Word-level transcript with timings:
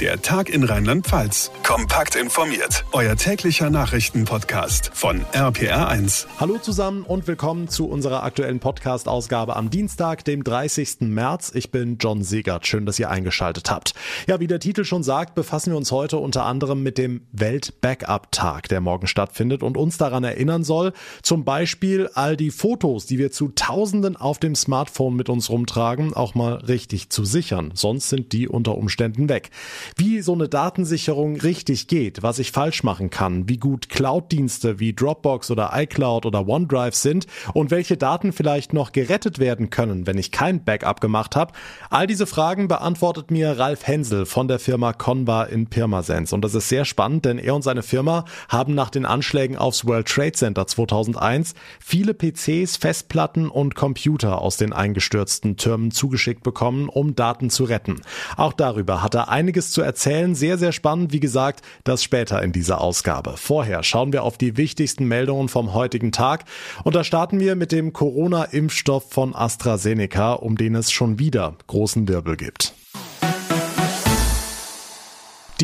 Der 0.00 0.20
Tag 0.20 0.48
in 0.48 0.64
Rheinland-Pfalz. 0.64 1.52
Kompakt 1.62 2.16
informiert. 2.16 2.84
Euer 2.90 3.14
täglicher 3.14 3.70
Nachrichtenpodcast 3.70 4.90
von 4.92 5.24
RPR1. 5.32 6.26
Hallo 6.40 6.58
zusammen 6.58 7.04
und 7.04 7.28
willkommen 7.28 7.68
zu 7.68 7.88
unserer 7.88 8.24
aktuellen 8.24 8.58
Podcast-Ausgabe 8.58 9.54
am 9.54 9.70
Dienstag, 9.70 10.24
dem 10.24 10.42
30. 10.42 11.02
März. 11.02 11.52
Ich 11.54 11.70
bin 11.70 11.98
John 12.00 12.24
Segert. 12.24 12.66
Schön, 12.66 12.86
dass 12.86 12.98
ihr 12.98 13.08
eingeschaltet 13.08 13.70
habt. 13.70 13.94
Ja, 14.26 14.40
wie 14.40 14.48
der 14.48 14.58
Titel 14.58 14.84
schon 14.84 15.04
sagt, 15.04 15.36
befassen 15.36 15.70
wir 15.70 15.76
uns 15.76 15.92
heute 15.92 16.16
unter 16.16 16.44
anderem 16.44 16.82
mit 16.82 16.98
dem 16.98 17.28
Welt-Backup-Tag, 17.30 18.68
der 18.68 18.80
morgen 18.80 19.06
stattfindet 19.06 19.62
und 19.62 19.76
uns 19.76 19.96
daran 19.96 20.24
erinnern 20.24 20.64
soll, 20.64 20.92
zum 21.22 21.44
Beispiel 21.44 22.10
all 22.14 22.36
die 22.36 22.50
Fotos, 22.50 23.06
die 23.06 23.18
wir 23.18 23.30
zu 23.30 23.52
Tausenden 23.54 24.16
auf 24.16 24.40
dem 24.40 24.56
Smartphone 24.56 25.14
mit 25.14 25.28
uns 25.28 25.50
rumtragen, 25.50 26.14
auch 26.14 26.34
mal 26.34 26.54
richtig 26.54 27.10
zu 27.10 27.24
sichern. 27.24 27.70
Sonst 27.74 28.08
sind 28.08 28.32
die 28.32 28.48
unter 28.48 28.76
Umständen 28.76 29.28
weg. 29.28 29.52
Wie 29.96 30.20
so 30.20 30.32
eine 30.32 30.48
Datensicherung 30.48 31.36
richtig 31.36 31.88
geht, 31.88 32.22
was 32.22 32.38
ich 32.38 32.52
falsch 32.52 32.82
machen 32.82 33.10
kann, 33.10 33.48
wie 33.48 33.58
gut 33.58 33.88
Cloud-Dienste 33.88 34.80
wie 34.80 34.92
Dropbox 34.92 35.50
oder 35.50 35.70
iCloud 35.74 36.26
oder 36.26 36.46
OneDrive 36.46 36.94
sind 36.94 37.26
und 37.52 37.70
welche 37.70 37.96
Daten 37.96 38.32
vielleicht 38.32 38.72
noch 38.72 38.92
gerettet 38.92 39.38
werden 39.38 39.70
können, 39.70 40.06
wenn 40.06 40.18
ich 40.18 40.30
kein 40.30 40.64
Backup 40.64 41.00
gemacht 41.00 41.36
habe. 41.36 41.52
All 41.90 42.06
diese 42.06 42.26
Fragen 42.26 42.68
beantwortet 42.68 43.30
mir 43.30 43.58
Ralf 43.58 43.86
Hensel 43.86 44.26
von 44.26 44.48
der 44.48 44.58
Firma 44.58 44.92
Conva 44.92 45.44
in 45.44 45.66
Pirmasens. 45.66 46.32
Und 46.32 46.42
das 46.42 46.54
ist 46.54 46.68
sehr 46.68 46.84
spannend, 46.84 47.24
denn 47.24 47.38
er 47.38 47.54
und 47.54 47.62
seine 47.62 47.82
Firma 47.82 48.24
haben 48.48 48.74
nach 48.74 48.90
den 48.90 49.06
Anschlägen 49.06 49.56
aufs 49.56 49.86
World 49.86 50.08
Trade 50.08 50.32
Center 50.32 50.66
2001 50.66 51.54
viele 51.80 52.14
PCs, 52.14 52.76
Festplatten 52.76 53.48
und 53.48 53.74
Computer 53.74 54.40
aus 54.40 54.56
den 54.56 54.72
eingestürzten 54.72 55.56
Türmen 55.56 55.90
zugeschickt 55.90 56.42
bekommen, 56.42 56.88
um 56.88 57.14
Daten 57.14 57.50
zu 57.50 57.64
retten. 57.64 58.00
Auch 58.36 58.52
darüber 58.52 59.02
hat 59.02 59.14
er 59.14 59.28
einiges 59.28 59.70
zu 59.74 59.82
erzählen. 59.82 60.34
Sehr, 60.34 60.56
sehr 60.56 60.72
spannend. 60.72 61.12
Wie 61.12 61.20
gesagt, 61.20 61.60
das 61.84 62.02
später 62.02 62.42
in 62.42 62.52
dieser 62.52 62.80
Ausgabe. 62.80 63.34
Vorher 63.36 63.82
schauen 63.82 64.12
wir 64.12 64.22
auf 64.22 64.38
die 64.38 64.56
wichtigsten 64.56 65.06
Meldungen 65.06 65.48
vom 65.48 65.74
heutigen 65.74 66.12
Tag. 66.12 66.44
Und 66.84 66.94
da 66.94 67.04
starten 67.04 67.40
wir 67.40 67.56
mit 67.56 67.72
dem 67.72 67.92
Corona-Impfstoff 67.92 69.10
von 69.10 69.34
AstraZeneca, 69.34 70.32
um 70.32 70.56
den 70.56 70.74
es 70.74 70.90
schon 70.90 71.18
wieder 71.18 71.56
großen 71.66 72.08
Wirbel 72.08 72.36
gibt. 72.36 72.74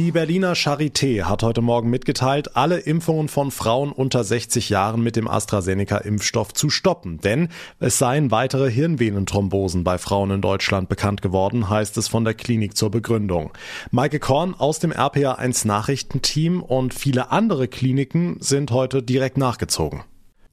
Die 0.02 0.12
Berliner 0.12 0.54
Charité 0.54 1.24
hat 1.24 1.42
heute 1.42 1.60
Morgen 1.60 1.90
mitgeteilt, 1.90 2.56
alle 2.56 2.78
Impfungen 2.78 3.28
von 3.28 3.50
Frauen 3.50 3.92
unter 3.92 4.24
60 4.24 4.70
Jahren 4.70 5.02
mit 5.02 5.14
dem 5.14 5.28
AstraZeneca-Impfstoff 5.28 6.54
zu 6.54 6.70
stoppen. 6.70 7.20
Denn 7.20 7.50
es 7.80 7.98
seien 7.98 8.30
weitere 8.30 8.70
Hirnvenenthrombosen 8.70 9.84
bei 9.84 9.98
Frauen 9.98 10.30
in 10.30 10.40
Deutschland 10.40 10.88
bekannt 10.88 11.20
geworden, 11.20 11.68
heißt 11.68 11.98
es 11.98 12.08
von 12.08 12.24
der 12.24 12.32
Klinik 12.32 12.78
zur 12.78 12.90
Begründung. 12.90 13.50
Maike 13.90 14.20
Korn 14.20 14.54
aus 14.54 14.78
dem 14.78 14.90
RPA1 14.90 15.66
Nachrichtenteam 15.66 16.62
und 16.62 16.94
viele 16.94 17.30
andere 17.30 17.68
Kliniken 17.68 18.38
sind 18.40 18.70
heute 18.70 19.02
direkt 19.02 19.36
nachgezogen. 19.36 20.04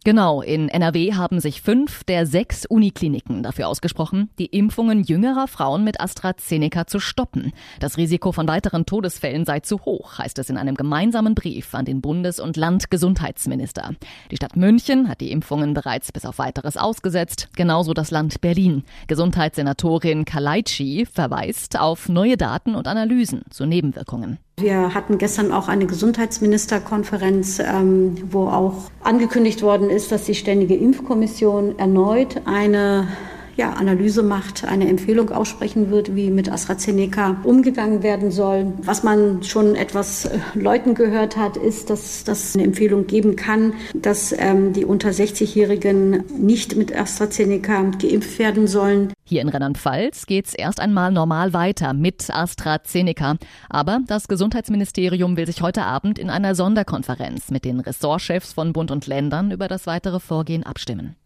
Genau, 0.08 0.42
in 0.42 0.70
NRW 0.70 1.16
haben 1.16 1.42
sich 1.42 1.62
fünf 1.62 2.06
der 2.06 2.26
sechs 2.26 2.66
Unikliniken 2.66 3.44
dafür 3.44 3.68
ausgesprochen, 3.68 4.30
die 4.40 4.46
Impfungen 4.46 5.04
jüngerer 5.04 5.50
Frauen 5.50 5.84
mit 5.84 6.00
AstraZeneca 6.00 6.88
zu 6.88 7.02
stoppen. 7.02 7.52
Das 7.82 7.98
Risiko 7.98 8.32
von 8.32 8.48
weiteren 8.48 8.86
Todesfällen 8.86 9.44
sei 9.44 9.60
zu 9.60 9.82
hoch, 9.82 10.18
heißt 10.18 10.40
es 10.40 10.50
in 10.50 10.56
einem 10.56 10.76
gemeinsamen 10.76 11.36
Brief 11.36 11.76
an 11.76 11.84
den 11.84 12.00
Bundes- 12.00 12.40
und 12.40 12.56
Landgesundheitsminister. 12.56 13.96
Die 14.32 14.38
Stadt 14.38 14.56
München 14.56 15.10
hat 15.10 15.20
die 15.20 15.30
Impfungen 15.34 15.74
bereits 15.74 16.14
bis 16.14 16.26
auf 16.26 16.38
weiteres 16.38 16.78
ausgesetzt, 16.78 17.50
genauso 17.58 17.94
das 17.94 18.10
Land 18.10 18.40
Berlin. 18.40 18.86
Gesundheitssenatorin 19.08 20.24
Kalaitschi 20.24 21.06
verweist 21.06 21.78
auf 21.78 22.08
neue 22.08 22.38
Daten 22.38 22.76
und 22.76 22.88
Analysen 22.88 23.42
zu 23.50 23.66
Nebenwirkungen. 23.66 24.40
Wir 24.60 24.96
hatten 24.96 25.20
gestern 25.20 25.52
auch 25.52 25.68
eine 25.68 25.86
Gesundheitsministerkonferenz, 25.86 27.60
ähm, 27.60 28.18
wo 28.32 28.48
auch 28.48 28.90
angekündigt 29.04 29.62
worden 29.62 29.92
ist, 29.92 30.12
dass 30.12 30.24
die 30.24 30.34
Ständige 30.34 30.76
Impfkommission 30.76 31.78
erneut 31.78 32.42
eine 32.46 33.08
ja, 33.56 33.74
Analyse 33.74 34.24
macht, 34.24 34.66
eine 34.66 34.88
Empfehlung 34.88 35.30
aussprechen 35.30 35.92
wird, 35.92 36.16
wie 36.16 36.32
mit 36.32 36.52
AstraZeneca 36.52 37.38
umgegangen 37.44 38.02
werden 38.02 38.32
soll. 38.32 38.74
Was 38.82 39.04
man 39.04 39.44
schon 39.44 39.76
etwas 39.76 40.26
äh, 40.26 40.40
Leuten 40.56 40.96
gehört 40.96 41.38
hat, 41.38 41.58
ist, 41.58 41.92
dass 41.92 42.24
das 42.24 42.56
eine 42.56 42.64
Empfehlung 42.64 43.06
geben 43.06 43.36
kann, 43.36 43.74
dass 43.94 44.34
ähm, 44.36 44.74
die 44.74 44.86
unter 44.86 45.10
60-Jährigen 45.10 46.24
nicht 46.36 46.76
mit 46.76 46.98
AstraZeneca 46.98 47.92
geimpft 48.00 48.40
werden 48.40 48.66
sollen. 48.66 49.14
Hier 49.30 49.42
in 49.42 49.50
Rheinland-Pfalz 49.50 50.26
geht 50.26 50.48
es 50.48 50.54
erst 50.54 50.80
einmal 50.80 51.12
normal 51.12 51.52
weiter 51.52 51.92
mit 51.92 52.30
AstraZeneca. 52.30 53.36
Aber 53.70 54.00
das 54.08 54.30
Gesundheitsministerium 54.30 55.36
will 55.36 55.46
sich 55.46 55.62
heute 55.62 55.84
Abend 55.84 56.18
in 56.18 56.30
einer 56.30 56.56
Sonderkonferenz 56.56 57.52
mit 57.52 57.66
den 57.66 57.82
Ressortchefs 57.82 58.54
von 58.54 58.72
Bund 58.72 58.90
und 58.90 59.06
Ländern 59.06 59.52
über 59.52 59.68
das 59.68 59.86
weitere 59.86 60.22
Vorgehen 60.22 60.64
abstimmen. 60.64 61.18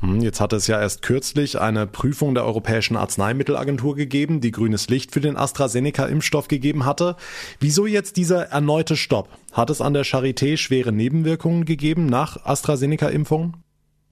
Hm, 0.00 0.22
jetzt 0.22 0.40
hat 0.40 0.54
es 0.54 0.68
ja 0.68 0.80
erst 0.80 1.02
kürzlich 1.02 1.60
eine 1.60 1.86
Prüfung 1.86 2.34
der 2.34 2.46
Europäischen 2.46 2.96
Arzneimittelagentur 2.96 3.94
gegeben, 3.94 4.40
die 4.40 4.52
grünes 4.52 4.88
Licht 4.88 5.12
für 5.12 5.20
den 5.20 5.36
AstraZeneca-Impfstoff 5.36 6.48
gegeben 6.48 6.86
hatte. 6.86 7.16
Wieso 7.58 7.84
jetzt 7.84 8.16
dieser 8.16 8.44
erneute 8.46 8.96
Stopp? 8.96 9.28
Hat 9.52 9.68
es 9.68 9.82
an 9.82 9.92
der 9.92 10.06
Charité 10.06 10.56
schwere 10.56 10.92
Nebenwirkungen 10.92 11.66
gegeben 11.66 12.06
nach 12.06 12.42
AstraZeneca-Impfungen? 12.42 13.58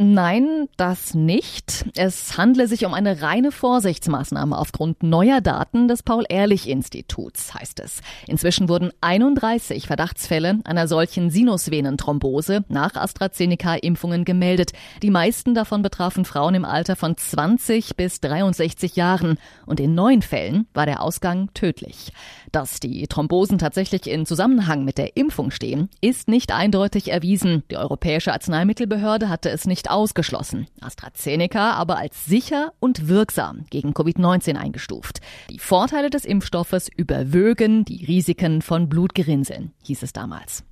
Nein, 0.00 0.68
das 0.76 1.14
nicht. 1.14 1.86
Es 1.96 2.38
handle 2.38 2.68
sich 2.68 2.86
um 2.86 2.94
eine 2.94 3.20
reine 3.20 3.50
Vorsichtsmaßnahme 3.50 4.56
aufgrund 4.56 5.02
neuer 5.02 5.40
Daten 5.40 5.88
des 5.88 6.04
Paul-Ehrlich-Instituts, 6.04 7.52
heißt 7.54 7.80
es. 7.80 8.00
Inzwischen 8.28 8.68
wurden 8.68 8.92
31 9.00 9.88
Verdachtsfälle 9.88 10.60
einer 10.62 10.86
solchen 10.86 11.30
Sinusvenenthrombose 11.30 12.64
nach 12.68 12.94
AstraZeneca-Impfungen 12.94 14.24
gemeldet. 14.24 14.70
Die 15.02 15.10
meisten 15.10 15.52
davon 15.54 15.82
betrafen 15.82 16.24
Frauen 16.24 16.54
im 16.54 16.64
Alter 16.64 16.94
von 16.94 17.16
20 17.16 17.96
bis 17.96 18.20
63 18.20 18.94
Jahren. 18.94 19.36
Und 19.66 19.80
in 19.80 19.96
neun 19.96 20.22
Fällen 20.22 20.68
war 20.74 20.86
der 20.86 21.02
Ausgang 21.02 21.52
tödlich. 21.54 22.12
Dass 22.52 22.80
die 22.80 23.06
Thrombosen 23.06 23.58
tatsächlich 23.58 24.06
in 24.06 24.24
Zusammenhang 24.24 24.84
mit 24.84 24.98
der 24.98 25.16
Impfung 25.16 25.50
stehen, 25.50 25.90
ist 26.00 26.28
nicht 26.28 26.52
eindeutig 26.52 27.10
erwiesen. 27.10 27.62
Die 27.70 27.76
Europäische 27.76 28.32
Arzneimittelbehörde 28.32 29.28
hatte 29.28 29.50
es 29.50 29.66
nicht 29.66 29.90
ausgeschlossen. 29.90 30.66
AstraZeneca 30.80 31.72
aber 31.72 31.98
als 31.98 32.24
sicher 32.24 32.72
und 32.80 33.08
wirksam 33.08 33.66
gegen 33.70 33.92
Covid-19 33.92 34.56
eingestuft. 34.56 35.20
Die 35.50 35.58
Vorteile 35.58 36.10
des 36.10 36.24
Impfstoffes 36.24 36.88
überwögen 36.94 37.84
die 37.84 38.04
Risiken 38.04 38.62
von 38.62 38.88
Blutgerinnseln, 38.88 39.72
hieß 39.84 40.02
es 40.02 40.12
damals. 40.12 40.64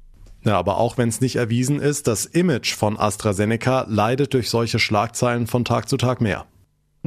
Ja, 0.44 0.56
aber 0.58 0.78
auch 0.78 0.96
wenn 0.96 1.08
es 1.08 1.20
nicht 1.20 1.36
erwiesen 1.36 1.80
ist, 1.80 2.06
das 2.06 2.24
Image 2.24 2.74
von 2.74 2.96
AstraZeneca 2.98 3.86
leidet 3.88 4.32
durch 4.32 4.48
solche 4.48 4.78
Schlagzeilen 4.78 5.46
von 5.46 5.64
Tag 5.64 5.88
zu 5.88 5.96
Tag 5.96 6.20
mehr. 6.20 6.46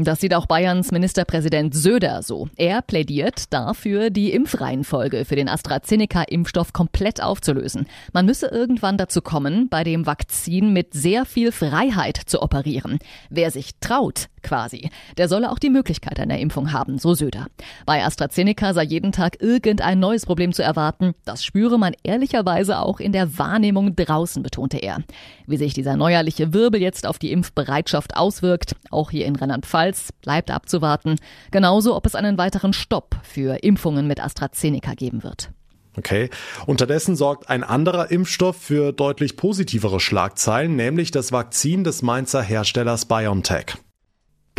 Das 0.01 0.21
sieht 0.21 0.33
auch 0.33 0.45
Bayerns 0.45 0.91
Ministerpräsident 0.91 1.73
Söder 1.75 2.23
so. 2.23 2.47
Er 2.55 2.81
plädiert 2.81 3.51
dafür, 3.51 4.09
die 4.09 4.31
Impfreihenfolge 4.31 5.25
für 5.25 5.35
den 5.35 5.49
AstraZeneca-Impfstoff 5.49 6.71
komplett 6.71 7.21
aufzulösen. 7.21 7.85
Man 8.13 8.25
müsse 8.25 8.47
irgendwann 8.47 8.97
dazu 8.97 9.21
kommen, 9.21 9.67
bei 9.67 9.83
dem 9.83 10.05
Vakzin 10.05 10.71
mit 10.71 10.93
sehr 10.93 11.25
viel 11.25 11.51
Freiheit 11.51 12.17
zu 12.17 12.41
operieren. 12.41 12.99
Wer 13.29 13.51
sich 13.51 13.71
traut, 13.81 14.27
quasi, 14.41 14.89
der 15.17 15.27
solle 15.27 15.51
auch 15.51 15.59
die 15.59 15.69
Möglichkeit 15.69 16.19
einer 16.19 16.39
Impfung 16.39 16.71
haben, 16.71 16.97
so 16.97 17.13
Söder. 17.13 17.47
Bei 17.85 18.05
AstraZeneca 18.05 18.73
sei 18.73 18.83
jeden 18.83 19.11
Tag 19.11 19.41
irgendein 19.41 19.99
neues 19.99 20.25
Problem 20.25 20.53
zu 20.53 20.63
erwarten. 20.63 21.13
Das 21.25 21.43
spüre 21.43 21.77
man 21.77 21.93
ehrlicherweise 22.03 22.79
auch 22.79 22.99
in 22.99 23.11
der 23.11 23.37
Wahrnehmung 23.37 23.95
draußen, 23.95 24.43
betonte 24.43 24.77
er. 24.77 24.99
Wie 25.45 25.57
sich 25.57 25.73
dieser 25.73 25.97
neuerliche 25.97 26.53
Wirbel 26.53 26.81
jetzt 26.81 27.05
auf 27.05 27.19
die 27.19 27.31
Impfbereitschaft 27.31 28.15
auswirkt, 28.15 28.75
auch 28.91 29.11
hier 29.11 29.25
in 29.25 29.35
Rheinland-Pfalz, 29.35 29.88
bleibt 30.21 30.51
abzuwarten. 30.51 31.15
Genauso, 31.51 31.95
ob 31.95 32.05
es 32.05 32.15
einen 32.15 32.37
weiteren 32.37 32.73
Stopp 32.73 33.15
für 33.23 33.63
Impfungen 33.63 34.07
mit 34.07 34.19
AstraZeneca 34.23 34.93
geben 34.93 35.23
wird. 35.23 35.51
Okay. 35.97 36.29
Unterdessen 36.65 37.15
sorgt 37.15 37.49
ein 37.49 37.63
anderer 37.63 38.11
Impfstoff 38.11 38.57
für 38.57 38.93
deutlich 38.93 39.35
positivere 39.35 39.99
Schlagzeilen, 39.99 40.75
nämlich 40.75 41.11
das 41.11 41.31
Vakzin 41.31 41.83
des 41.83 42.01
Mainzer 42.01 42.41
Herstellers 42.41 43.05
BioNTech. 43.05 43.75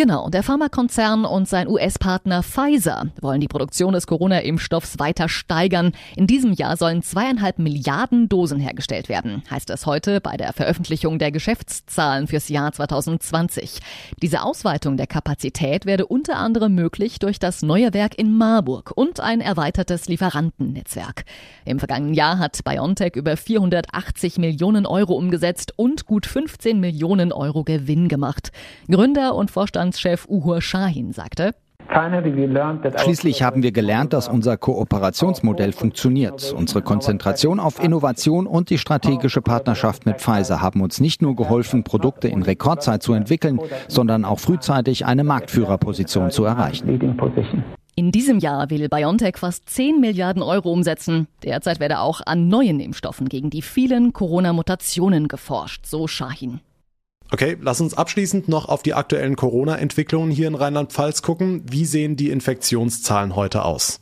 Genau, 0.00 0.30
der 0.30 0.42
Pharmakonzern 0.42 1.26
und 1.26 1.46
sein 1.46 1.68
US-Partner 1.68 2.42
Pfizer 2.42 3.08
wollen 3.20 3.42
die 3.42 3.48
Produktion 3.48 3.92
des 3.92 4.06
Corona-Impfstoffs 4.06 4.98
weiter 4.98 5.28
steigern. 5.28 5.92
In 6.16 6.26
diesem 6.26 6.54
Jahr 6.54 6.78
sollen 6.78 7.02
zweieinhalb 7.02 7.58
Milliarden 7.58 8.26
Dosen 8.26 8.60
hergestellt 8.60 9.10
werden, 9.10 9.42
heißt 9.50 9.68
es 9.68 9.84
heute 9.84 10.22
bei 10.22 10.38
der 10.38 10.54
Veröffentlichung 10.54 11.18
der 11.18 11.30
Geschäftszahlen 11.32 12.28
fürs 12.28 12.48
Jahr 12.48 12.72
2020. 12.72 13.80
Diese 14.22 14.40
Ausweitung 14.40 14.96
der 14.96 15.06
Kapazität 15.06 15.84
werde 15.84 16.06
unter 16.06 16.38
anderem 16.38 16.74
möglich 16.74 17.18
durch 17.18 17.38
das 17.38 17.60
neue 17.60 17.92
Werk 17.92 18.18
in 18.18 18.38
Marburg 18.38 18.92
und 18.94 19.20
ein 19.20 19.42
erweitertes 19.42 20.08
Lieferantennetzwerk. 20.08 21.26
Im 21.66 21.78
vergangenen 21.78 22.14
Jahr 22.14 22.38
hat 22.38 22.64
BioNTech 22.64 23.16
über 23.16 23.36
480 23.36 24.38
Millionen 24.38 24.86
Euro 24.86 25.12
umgesetzt 25.12 25.74
und 25.76 26.06
gut 26.06 26.24
15 26.24 26.80
Millionen 26.80 27.34
Euro 27.34 27.64
Gewinn 27.64 28.08
gemacht. 28.08 28.50
Gründer 28.88 29.34
und 29.34 29.50
Vorstand 29.50 29.89
Vorstandschef 29.90 30.26
Uhur 30.28 30.62
Shahin 30.62 31.12
sagte, 31.12 31.52
Schließlich 32.98 33.42
haben 33.42 33.64
wir 33.64 33.72
gelernt, 33.72 34.12
dass 34.12 34.28
unser 34.28 34.56
Kooperationsmodell 34.56 35.72
funktioniert. 35.72 36.52
Unsere 36.52 36.82
Konzentration 36.82 37.58
auf 37.58 37.82
Innovation 37.82 38.46
und 38.46 38.70
die 38.70 38.78
strategische 38.78 39.42
Partnerschaft 39.42 40.06
mit 40.06 40.20
Pfizer 40.20 40.60
haben 40.60 40.82
uns 40.82 41.00
nicht 41.00 41.20
nur 41.22 41.34
geholfen, 41.34 41.82
Produkte 41.82 42.28
in 42.28 42.42
Rekordzeit 42.42 43.02
zu 43.02 43.12
entwickeln, 43.14 43.58
sondern 43.88 44.24
auch 44.24 44.38
frühzeitig 44.38 45.06
eine 45.06 45.24
Marktführerposition 45.24 46.30
zu 46.30 46.44
erreichen. 46.44 47.00
In 47.96 48.12
diesem 48.12 48.38
Jahr 48.38 48.70
will 48.70 48.88
BioNTech 48.88 49.38
fast 49.38 49.68
10 49.68 49.98
Milliarden 50.00 50.42
Euro 50.42 50.70
umsetzen. 50.70 51.26
Derzeit 51.42 51.80
werde 51.80 51.98
auch 51.98 52.20
an 52.24 52.46
neuen 52.46 52.78
Impfstoffen 52.78 53.28
gegen 53.28 53.50
die 53.50 53.62
vielen 53.62 54.12
Corona-Mutationen 54.12 55.26
geforscht, 55.26 55.86
so 55.86 56.06
Shahin. 56.06 56.60
Okay, 57.32 57.56
lass 57.60 57.80
uns 57.80 57.94
abschließend 57.94 58.48
noch 58.48 58.68
auf 58.68 58.82
die 58.82 58.94
aktuellen 58.94 59.36
Corona-Entwicklungen 59.36 60.32
hier 60.32 60.48
in 60.48 60.56
Rheinland-Pfalz 60.56 61.22
gucken. 61.22 61.62
Wie 61.70 61.84
sehen 61.84 62.16
die 62.16 62.30
Infektionszahlen 62.30 63.36
heute 63.36 63.64
aus? 63.64 64.00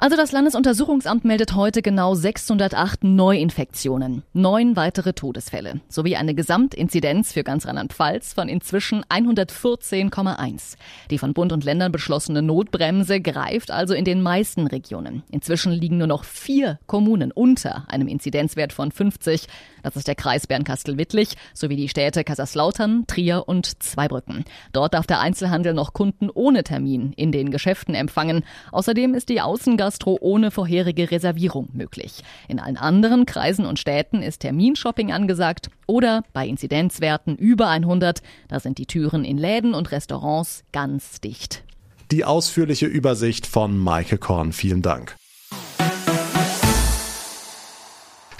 Also 0.00 0.16
das 0.16 0.30
Landesuntersuchungsamt 0.30 1.24
meldet 1.24 1.56
heute 1.56 1.82
genau 1.82 2.14
608 2.14 3.02
Neuinfektionen, 3.02 4.22
neun 4.32 4.76
weitere 4.76 5.12
Todesfälle 5.12 5.80
sowie 5.88 6.14
eine 6.14 6.36
Gesamtinzidenz 6.36 7.32
für 7.32 7.42
ganz 7.42 7.66
Rheinland-Pfalz 7.66 8.32
von 8.32 8.48
inzwischen 8.48 9.02
114,1. 9.06 10.76
Die 11.10 11.18
von 11.18 11.34
Bund 11.34 11.52
und 11.52 11.64
Ländern 11.64 11.90
beschlossene 11.90 12.42
Notbremse 12.42 13.20
greift 13.20 13.72
also 13.72 13.92
in 13.92 14.04
den 14.04 14.22
meisten 14.22 14.68
Regionen. 14.68 15.24
Inzwischen 15.32 15.72
liegen 15.72 15.98
nur 15.98 16.06
noch 16.06 16.22
vier 16.22 16.78
Kommunen 16.86 17.32
unter 17.32 17.82
einem 17.88 18.06
Inzidenzwert 18.06 18.72
von 18.72 18.92
50. 18.92 19.48
Das 19.82 19.96
ist 19.96 20.06
der 20.06 20.14
Kreis 20.14 20.46
Bernkastel-Wittlich 20.46 21.30
sowie 21.54 21.74
die 21.74 21.88
Städte 21.88 22.22
Kaiserslautern, 22.22 23.04
Trier 23.08 23.48
und 23.48 23.82
Zweibrücken. 23.82 24.44
Dort 24.72 24.94
darf 24.94 25.08
der 25.08 25.18
Einzelhandel 25.18 25.74
noch 25.74 25.92
Kunden 25.92 26.30
ohne 26.32 26.62
Termin 26.62 27.14
in 27.14 27.32
den 27.32 27.50
Geschäften 27.50 27.96
empfangen. 27.96 28.44
Außerdem 28.70 29.14
ist 29.14 29.28
die 29.28 29.40
Außengastro 29.88 30.18
ohne 30.20 30.50
vorherige 30.50 31.10
Reservierung 31.10 31.68
möglich. 31.72 32.22
In 32.46 32.60
allen 32.60 32.76
anderen 32.76 33.24
Kreisen 33.24 33.64
und 33.64 33.78
Städten 33.78 34.22
ist 34.22 34.40
Terminshopping 34.40 35.12
angesagt 35.12 35.70
oder 35.86 36.22
bei 36.32 36.46
Inzidenzwerten 36.46 37.36
über 37.36 37.68
100, 37.68 38.22
da 38.48 38.60
sind 38.60 38.78
die 38.78 38.86
Türen 38.86 39.24
in 39.24 39.38
Läden 39.38 39.74
und 39.74 39.90
Restaurants 39.90 40.62
ganz 40.72 41.20
dicht. 41.20 41.64
Die 42.10 42.24
ausführliche 42.24 42.86
Übersicht 42.86 43.46
von 43.46 43.78
Maike 43.78 44.18
Korn. 44.18 44.52
Vielen 44.52 44.82
Dank. 44.82 45.16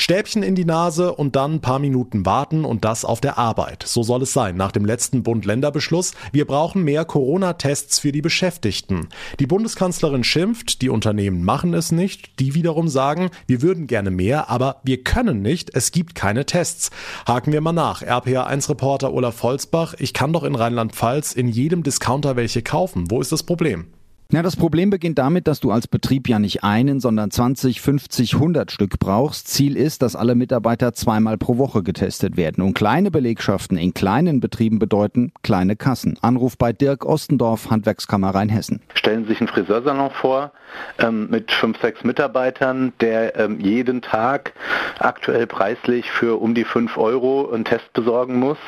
Stäbchen 0.00 0.44
in 0.44 0.54
die 0.54 0.64
Nase 0.64 1.12
und 1.12 1.34
dann 1.34 1.54
ein 1.54 1.60
paar 1.60 1.80
Minuten 1.80 2.24
warten 2.24 2.64
und 2.64 2.84
das 2.84 3.04
auf 3.04 3.20
der 3.20 3.36
Arbeit. 3.36 3.82
So 3.84 4.04
soll 4.04 4.22
es 4.22 4.32
sein 4.32 4.56
nach 4.56 4.70
dem 4.70 4.84
letzten 4.84 5.24
Bund-Länder-Beschluss. 5.24 6.12
Wir 6.32 6.46
brauchen 6.46 6.84
mehr 6.84 7.04
Corona-Tests 7.04 7.98
für 7.98 8.12
die 8.12 8.22
Beschäftigten. 8.22 9.08
Die 9.40 9.48
Bundeskanzlerin 9.48 10.22
schimpft, 10.22 10.82
die 10.82 10.88
Unternehmen 10.88 11.44
machen 11.44 11.74
es 11.74 11.90
nicht. 11.90 12.38
Die 12.38 12.54
wiederum 12.54 12.88
sagen, 12.88 13.30
wir 13.48 13.60
würden 13.60 13.88
gerne 13.88 14.12
mehr, 14.12 14.48
aber 14.48 14.80
wir 14.84 15.02
können 15.02 15.42
nicht. 15.42 15.74
Es 15.74 15.90
gibt 15.90 16.14
keine 16.14 16.46
Tests. 16.46 16.90
Haken 17.26 17.52
wir 17.52 17.60
mal 17.60 17.72
nach. 17.72 18.02
RPA1-Reporter 18.02 19.12
Olaf 19.12 19.34
Volzbach. 19.34 19.94
Ich 19.98 20.14
kann 20.14 20.32
doch 20.32 20.44
in 20.44 20.54
Rheinland-Pfalz 20.54 21.32
in 21.32 21.48
jedem 21.48 21.82
Discounter 21.82 22.36
welche 22.36 22.62
kaufen. 22.62 23.10
Wo 23.10 23.20
ist 23.20 23.32
das 23.32 23.42
Problem? 23.42 23.86
Ja, 24.30 24.42
das 24.42 24.56
Problem 24.56 24.90
beginnt 24.90 25.18
damit, 25.18 25.48
dass 25.48 25.58
du 25.58 25.70
als 25.70 25.88
Betrieb 25.88 26.28
ja 26.28 26.38
nicht 26.38 26.62
einen, 26.62 27.00
sondern 27.00 27.30
20, 27.30 27.80
50, 27.80 28.34
100 28.34 28.70
Stück 28.70 28.98
brauchst. 28.98 29.48
Ziel 29.48 29.74
ist, 29.74 30.02
dass 30.02 30.16
alle 30.16 30.34
Mitarbeiter 30.34 30.92
zweimal 30.92 31.38
pro 31.38 31.56
Woche 31.56 31.82
getestet 31.82 32.36
werden. 32.36 32.62
Und 32.62 32.74
kleine 32.74 33.10
Belegschaften 33.10 33.78
in 33.78 33.94
kleinen 33.94 34.40
Betrieben 34.40 34.78
bedeuten 34.78 35.32
kleine 35.42 35.76
Kassen. 35.76 36.18
Anruf 36.20 36.58
bei 36.58 36.74
Dirk 36.74 37.06
Ostendorf, 37.06 37.70
Handwerkskammer 37.70 38.34
Rheinhessen. 38.34 38.82
Stellen 38.92 39.22
Sie 39.22 39.30
sich 39.30 39.40
einen 39.40 39.48
Friseursalon 39.48 40.10
vor 40.10 40.52
ähm, 40.98 41.30
mit 41.30 41.50
fünf, 41.50 41.80
sechs 41.80 42.04
Mitarbeitern, 42.04 42.92
der 43.00 43.34
ähm, 43.34 43.58
jeden 43.60 44.02
Tag 44.02 44.52
aktuell 44.98 45.46
preislich 45.46 46.10
für 46.10 46.38
um 46.38 46.54
die 46.54 46.64
fünf 46.64 46.98
Euro 46.98 47.50
einen 47.50 47.64
Test 47.64 47.90
besorgen 47.94 48.38
muss. 48.38 48.58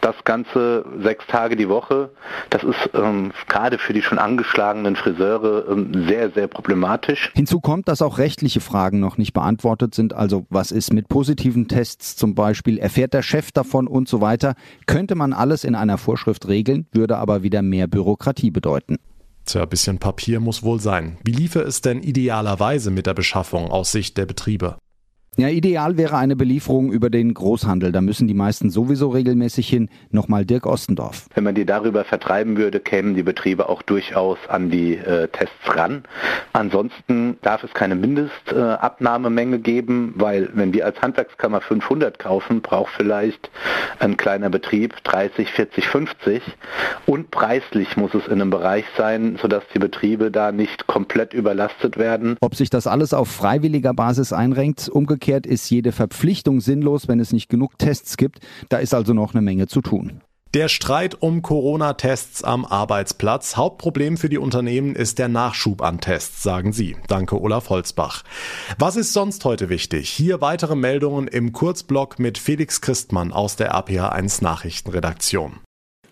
Das 0.00 0.14
Ganze 0.24 0.86
sechs 1.02 1.26
Tage 1.26 1.56
die 1.56 1.68
Woche. 1.68 2.08
Das 2.48 2.62
ist 2.62 2.88
ähm, 2.94 3.32
gerade 3.48 3.76
für 3.76 3.92
die 3.92 4.00
schon 4.00 4.18
angeschlagenen 4.18 4.93
einzelnen 4.94 4.96
Friseure 4.96 5.68
ähm, 5.70 6.06
sehr, 6.08 6.30
sehr 6.30 6.48
problematisch. 6.48 7.30
Hinzu 7.34 7.60
kommt, 7.60 7.88
dass 7.88 8.02
auch 8.02 8.18
rechtliche 8.18 8.60
Fragen 8.60 9.00
noch 9.00 9.18
nicht 9.18 9.32
beantwortet 9.32 9.94
sind. 9.94 10.12
Also 10.12 10.46
was 10.50 10.70
ist 10.70 10.92
mit 10.92 11.08
positiven 11.08 11.68
Tests 11.68 12.16
zum 12.16 12.34
Beispiel? 12.34 12.78
Erfährt 12.78 13.14
der 13.14 13.22
Chef 13.22 13.52
davon 13.52 13.86
und 13.86 14.08
so 14.08 14.20
weiter? 14.20 14.54
Könnte 14.86 15.14
man 15.14 15.32
alles 15.32 15.64
in 15.64 15.74
einer 15.74 15.98
Vorschrift 15.98 16.48
regeln, 16.48 16.86
würde 16.92 17.16
aber 17.16 17.42
wieder 17.42 17.62
mehr 17.62 17.86
Bürokratie 17.86 18.50
bedeuten. 18.50 18.96
Tja, 19.46 19.62
ein 19.62 19.68
bisschen 19.68 19.98
Papier 19.98 20.40
muss 20.40 20.62
wohl 20.62 20.80
sein. 20.80 21.18
Wie 21.22 21.32
liefe 21.32 21.60
es 21.60 21.82
denn 21.82 22.02
idealerweise 22.02 22.90
mit 22.90 23.06
der 23.06 23.14
Beschaffung 23.14 23.70
aus 23.70 23.92
Sicht 23.92 24.16
der 24.16 24.24
Betriebe? 24.24 24.78
Ja, 25.36 25.48
ideal 25.48 25.96
wäre 25.96 26.16
eine 26.16 26.36
Belieferung 26.36 26.92
über 26.92 27.10
den 27.10 27.34
Großhandel. 27.34 27.90
Da 27.90 28.00
müssen 28.00 28.28
die 28.28 28.34
meisten 28.34 28.70
sowieso 28.70 29.08
regelmäßig 29.08 29.68
hin. 29.68 29.88
Nochmal 30.10 30.44
Dirk 30.44 30.64
Ostendorf. 30.64 31.26
Wenn 31.34 31.42
man 31.42 31.56
die 31.56 31.66
darüber 31.66 32.04
vertreiben 32.04 32.56
würde, 32.56 32.78
kämen 32.78 33.16
die 33.16 33.24
Betriebe 33.24 33.68
auch 33.68 33.82
durchaus 33.82 34.38
an 34.48 34.70
die 34.70 34.94
äh, 34.94 35.26
Tests 35.26 35.54
ran. 35.66 36.04
Ansonsten 36.52 37.36
darf 37.42 37.64
es 37.64 37.74
keine 37.74 37.96
Mindestabnahmemenge 37.96 39.56
äh, 39.56 39.58
geben, 39.58 40.14
weil 40.16 40.50
wenn 40.54 40.72
wir 40.72 40.86
als 40.86 41.02
Handwerkskammer 41.02 41.60
500 41.60 42.20
kaufen, 42.20 42.60
braucht 42.62 42.92
vielleicht 42.96 43.50
ein 43.98 44.16
kleiner 44.16 44.50
Betrieb 44.50 44.94
30, 45.02 45.50
40, 45.50 45.88
50. 45.88 46.42
Und 47.06 47.32
preislich 47.32 47.96
muss 47.96 48.14
es 48.14 48.26
in 48.26 48.34
einem 48.34 48.50
Bereich 48.50 48.84
sein, 48.96 49.36
sodass 49.42 49.64
die 49.74 49.80
Betriebe 49.80 50.30
da 50.30 50.52
nicht 50.52 50.86
komplett 50.86 51.34
überlastet 51.34 51.98
werden. 51.98 52.36
Ob 52.40 52.54
sich 52.54 52.70
das 52.70 52.86
alles 52.86 53.12
auf 53.12 53.28
freiwilliger 53.28 53.94
Basis 53.94 54.32
einrenkt, 54.32 54.88
umgekehrt 54.88 55.23
Umgekehrt 55.24 55.46
ist 55.46 55.70
jede 55.70 55.92
Verpflichtung 55.92 56.60
sinnlos, 56.60 57.08
wenn 57.08 57.18
es 57.18 57.32
nicht 57.32 57.48
genug 57.48 57.78
Tests 57.78 58.18
gibt. 58.18 58.40
Da 58.68 58.76
ist 58.76 58.92
also 58.92 59.14
noch 59.14 59.32
eine 59.32 59.40
Menge 59.40 59.66
zu 59.66 59.80
tun. 59.80 60.20
Der 60.52 60.68
Streit 60.68 61.14
um 61.14 61.40
Corona-Tests 61.40 62.44
am 62.44 62.66
Arbeitsplatz. 62.66 63.56
Hauptproblem 63.56 64.18
für 64.18 64.28
die 64.28 64.36
Unternehmen 64.36 64.94
ist 64.94 65.18
der 65.18 65.28
Nachschub 65.28 65.80
an 65.80 66.02
Tests, 66.02 66.42
sagen 66.42 66.74
sie. 66.74 66.98
Danke, 67.08 67.40
Olaf 67.40 67.70
Holzbach. 67.70 68.22
Was 68.78 68.96
ist 68.96 69.14
sonst 69.14 69.46
heute 69.46 69.70
wichtig? 69.70 70.10
Hier 70.10 70.42
weitere 70.42 70.76
Meldungen 70.76 71.26
im 71.26 71.52
Kurzblock 71.52 72.18
mit 72.18 72.36
Felix 72.36 72.82
Christmann 72.82 73.32
aus 73.32 73.56
der 73.56 73.74
RPA1 73.74 74.44
Nachrichtenredaktion. 74.44 75.60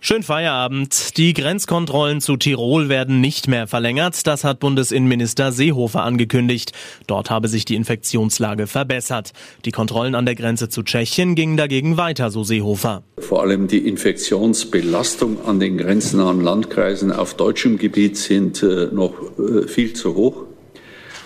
Schön 0.04 0.24
Feierabend. 0.24 1.16
Die 1.16 1.32
Grenzkontrollen 1.32 2.20
zu 2.20 2.36
Tirol 2.36 2.88
werden 2.88 3.20
nicht 3.20 3.46
mehr 3.46 3.68
verlängert. 3.68 4.26
Das 4.26 4.42
hat 4.42 4.58
Bundesinnenminister 4.58 5.52
Seehofer 5.52 6.02
angekündigt. 6.02 6.72
Dort 7.06 7.30
habe 7.30 7.46
sich 7.46 7.64
die 7.66 7.76
Infektionslage 7.76 8.66
verbessert. 8.66 9.30
Die 9.64 9.70
Kontrollen 9.70 10.16
an 10.16 10.26
der 10.26 10.34
Grenze 10.34 10.68
zu 10.68 10.82
Tschechien 10.82 11.36
gingen 11.36 11.56
dagegen 11.56 11.98
weiter, 11.98 12.32
so 12.32 12.42
Seehofer. 12.42 13.04
Vor 13.18 13.42
allem 13.42 13.68
die 13.68 13.86
Infektionsbelastung 13.86 15.46
an 15.46 15.60
den 15.60 15.78
grenznahen 15.78 16.40
Landkreisen 16.40 17.12
auf 17.12 17.34
deutschem 17.34 17.78
Gebiet 17.78 18.16
sind 18.16 18.60
äh, 18.64 18.88
noch 18.90 19.14
äh, 19.38 19.68
viel 19.68 19.92
zu 19.92 20.16
hoch. 20.16 20.46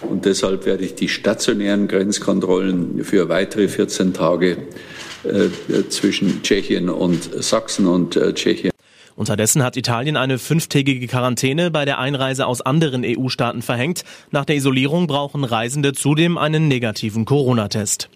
Und 0.02 0.26
deshalb 0.26 0.66
werde 0.66 0.84
ich 0.84 0.94
die 0.94 1.08
stationären 1.08 1.88
Grenzkontrollen 1.88 3.02
für 3.04 3.30
weitere 3.30 3.68
14 3.68 4.12
Tage 4.12 4.58
zwischen 5.88 6.42
Tschechien 6.42 6.88
und 6.88 7.42
Sachsen 7.42 7.86
und 7.86 8.16
äh, 8.16 8.32
Tschechien. 8.34 8.72
Unterdessen 9.16 9.62
hat 9.62 9.78
Italien 9.78 10.18
eine 10.18 10.38
fünftägige 10.38 11.06
Quarantäne 11.06 11.70
bei 11.70 11.86
der 11.86 11.98
Einreise 11.98 12.46
aus 12.46 12.60
anderen 12.60 13.02
EU-Staaten 13.02 13.62
verhängt. 13.62 14.04
Nach 14.30 14.44
der 14.44 14.56
Isolierung 14.56 15.06
brauchen 15.06 15.42
Reisende 15.42 15.94
zudem 15.94 16.36
einen 16.36 16.68
negativen 16.68 17.24
Corona-Test. 17.24 18.10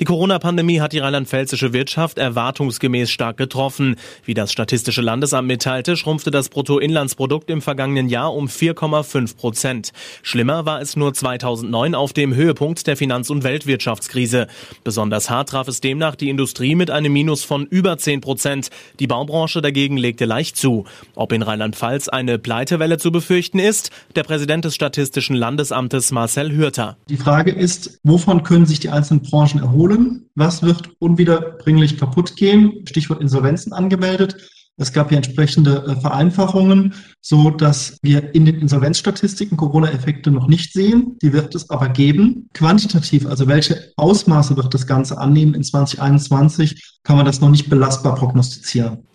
Die 0.00 0.04
Corona-Pandemie 0.04 0.80
hat 0.80 0.92
die 0.92 1.00
rheinland-pfälzische 1.00 1.72
Wirtschaft 1.72 2.18
erwartungsgemäß 2.18 3.10
stark 3.10 3.36
getroffen. 3.36 3.96
Wie 4.24 4.32
das 4.32 4.52
Statistische 4.52 5.02
Landesamt 5.02 5.48
mitteilte, 5.48 5.96
schrumpfte 5.96 6.30
das 6.30 6.50
Bruttoinlandsprodukt 6.50 7.50
im 7.50 7.60
vergangenen 7.60 8.08
Jahr 8.08 8.32
um 8.32 8.46
4,5 8.46 9.36
Prozent. 9.36 9.90
Schlimmer 10.22 10.64
war 10.66 10.80
es 10.80 10.94
nur 10.94 11.14
2009 11.14 11.96
auf 11.96 12.12
dem 12.12 12.32
Höhepunkt 12.32 12.86
der 12.86 12.96
Finanz- 12.96 13.28
und 13.28 13.42
Weltwirtschaftskrise. 13.42 14.46
Besonders 14.84 15.30
hart 15.30 15.48
traf 15.48 15.66
es 15.66 15.80
demnach 15.80 16.14
die 16.14 16.30
Industrie 16.30 16.76
mit 16.76 16.92
einem 16.92 17.12
Minus 17.12 17.42
von 17.42 17.66
über 17.66 17.98
10 17.98 18.20
Prozent. 18.20 18.70
Die 19.00 19.08
Baubranche 19.08 19.62
dagegen 19.62 19.96
legte 19.96 20.26
leicht 20.26 20.56
zu. 20.56 20.84
Ob 21.16 21.32
in 21.32 21.42
Rheinland-Pfalz 21.42 22.06
eine 22.06 22.38
Pleitewelle 22.38 22.98
zu 22.98 23.10
befürchten 23.10 23.58
ist, 23.58 23.90
der 24.14 24.22
Präsident 24.22 24.64
des 24.64 24.76
Statistischen 24.76 25.34
Landesamtes 25.34 26.12
Marcel 26.12 26.56
Hürter. 26.56 26.96
Die 27.08 27.16
Frage 27.16 27.50
ist, 27.50 27.98
wovon 28.04 28.44
können 28.44 28.64
sich 28.64 28.78
die 28.78 28.90
einzelnen 28.90 29.22
Branchen 29.22 29.58
erholen? 29.58 29.87
Schulen. 29.88 30.30
Was 30.34 30.62
wird 30.62 30.90
unwiederbringlich 30.98 31.98
kaputt 31.98 32.36
gehen? 32.36 32.86
Stichwort 32.86 33.20
Insolvenzen 33.20 33.72
angemeldet. 33.72 34.36
Es 34.80 34.92
gab 34.92 35.08
hier 35.08 35.16
entsprechende 35.16 35.84
äh, 35.86 36.00
Vereinfachungen, 36.00 36.94
so 37.20 37.50
dass 37.50 37.98
wir 38.02 38.32
in 38.34 38.44
den 38.44 38.60
Insolvenzstatistiken 38.60 39.56
Corona-Effekte 39.56 40.30
noch 40.30 40.46
nicht 40.46 40.72
sehen. 40.72 41.16
Die 41.20 41.32
wird 41.32 41.54
es 41.56 41.68
aber 41.70 41.88
geben. 41.88 42.48
Quantitativ, 42.54 43.26
also 43.26 43.48
welche 43.48 43.92
Ausmaße 43.96 44.56
wird 44.56 44.72
das 44.72 44.86
Ganze 44.86 45.18
annehmen 45.18 45.54
in 45.54 45.64
2021, 45.64 47.00
kann 47.02 47.16
man 47.16 47.26
das 47.26 47.40
noch 47.40 47.50
nicht 47.50 47.68
belastbar 47.68 48.14
prognostizieren. 48.14 49.07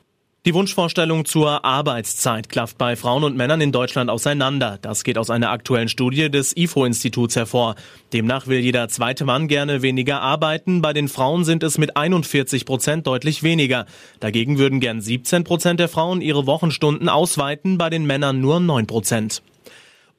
Die 0.45 0.53
Wunschvorstellung 0.53 1.23
zur 1.23 1.63
Arbeitszeit 1.63 2.50
klafft 2.50 2.77
bei 2.77 2.97
Frauen 2.97 3.23
und 3.23 3.38
Männern 3.38 3.62
in 3.62 3.71
Deutschland 3.71 4.09
auseinander. 4.09 4.77
Das 4.81 5.05
geht 5.05 5.17
aus 5.17 5.29
einer 5.29 5.51
aktuellen 5.51 5.88
Studie 5.88 6.29
des 6.29 6.57
IFO-Instituts 6.57 7.38
hervor. 7.38 7.75
Demnach 8.12 8.45
will 8.47 8.59
jeder 8.59 8.89
zweite 8.89 9.23
Mann 9.23 9.47
gerne 9.47 9.81
weniger 9.81 10.19
arbeiten. 10.19 10.81
Bei 10.81 10.91
den 10.91 11.07
Frauen 11.07 11.45
sind 11.45 11.63
es 11.63 11.77
mit 11.77 11.95
41 11.95 12.65
Prozent 12.65 13.07
deutlich 13.07 13.41
weniger. 13.41 13.85
Dagegen 14.19 14.57
würden 14.57 14.81
gern 14.81 15.00
17 15.00 15.45
Prozent 15.45 15.79
der 15.79 15.88
Frauen 15.88 16.19
ihre 16.19 16.45
Wochenstunden 16.45 17.07
ausweiten, 17.07 17.77
bei 17.77 17.89
den 17.89 18.05
Männern 18.05 18.41
nur 18.41 18.59
9 18.59 18.85
Prozent. 18.85 19.43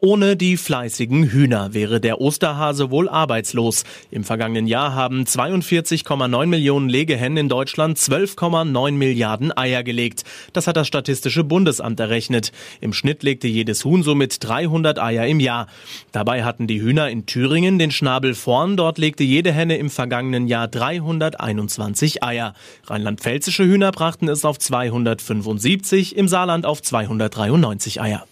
Ohne 0.04 0.36
die 0.36 0.58
fleißigen 0.58 1.30
Hühner 1.30 1.72
wäre 1.72 1.98
der 1.98 2.20
Osterhase 2.20 2.90
wohl 2.90 3.08
arbeitslos. 3.08 3.84
Im 4.10 4.22
vergangenen 4.22 4.66
Jahr 4.66 4.94
haben 4.94 5.24
42,9 5.24 6.44
Millionen 6.44 6.90
Legehennen 6.90 7.38
in 7.38 7.48
Deutschland 7.48 7.96
12,9 7.96 8.92
Milliarden 8.92 9.56
Eier 9.56 9.82
gelegt. 9.82 10.24
Das 10.52 10.66
hat 10.66 10.76
das 10.76 10.88
Statistische 10.88 11.42
Bundesamt 11.42 12.00
errechnet. 12.00 12.52
Im 12.82 12.92
Schnitt 12.92 13.22
legte 13.22 13.48
jedes 13.48 13.86
Huhn 13.86 14.02
somit 14.02 14.44
300 14.44 14.98
Eier 14.98 15.26
im 15.26 15.40
Jahr. 15.40 15.68
Dabei 16.12 16.44
hatten 16.44 16.66
die 16.66 16.82
Hühner 16.82 17.08
in 17.08 17.24
Thüringen 17.24 17.78
den 17.78 17.90
Schnabel 17.90 18.34
vorn. 18.34 18.76
Dort 18.76 18.98
legte 18.98 19.24
jede 19.24 19.52
Henne 19.52 19.78
im 19.78 19.88
vergangenen 19.88 20.48
Jahr 20.48 20.68
321 20.68 22.22
Eier. 22.22 22.52
Rheinland-pfälzische 22.88 23.64
Hühner 23.64 23.90
brachten 23.90 24.28
es 24.28 24.44
auf 24.44 24.58
275, 24.58 26.14
im 26.14 26.28
Saarland 26.28 26.66
auf 26.66 26.82
293 26.82 28.02
Eier. 28.02 28.26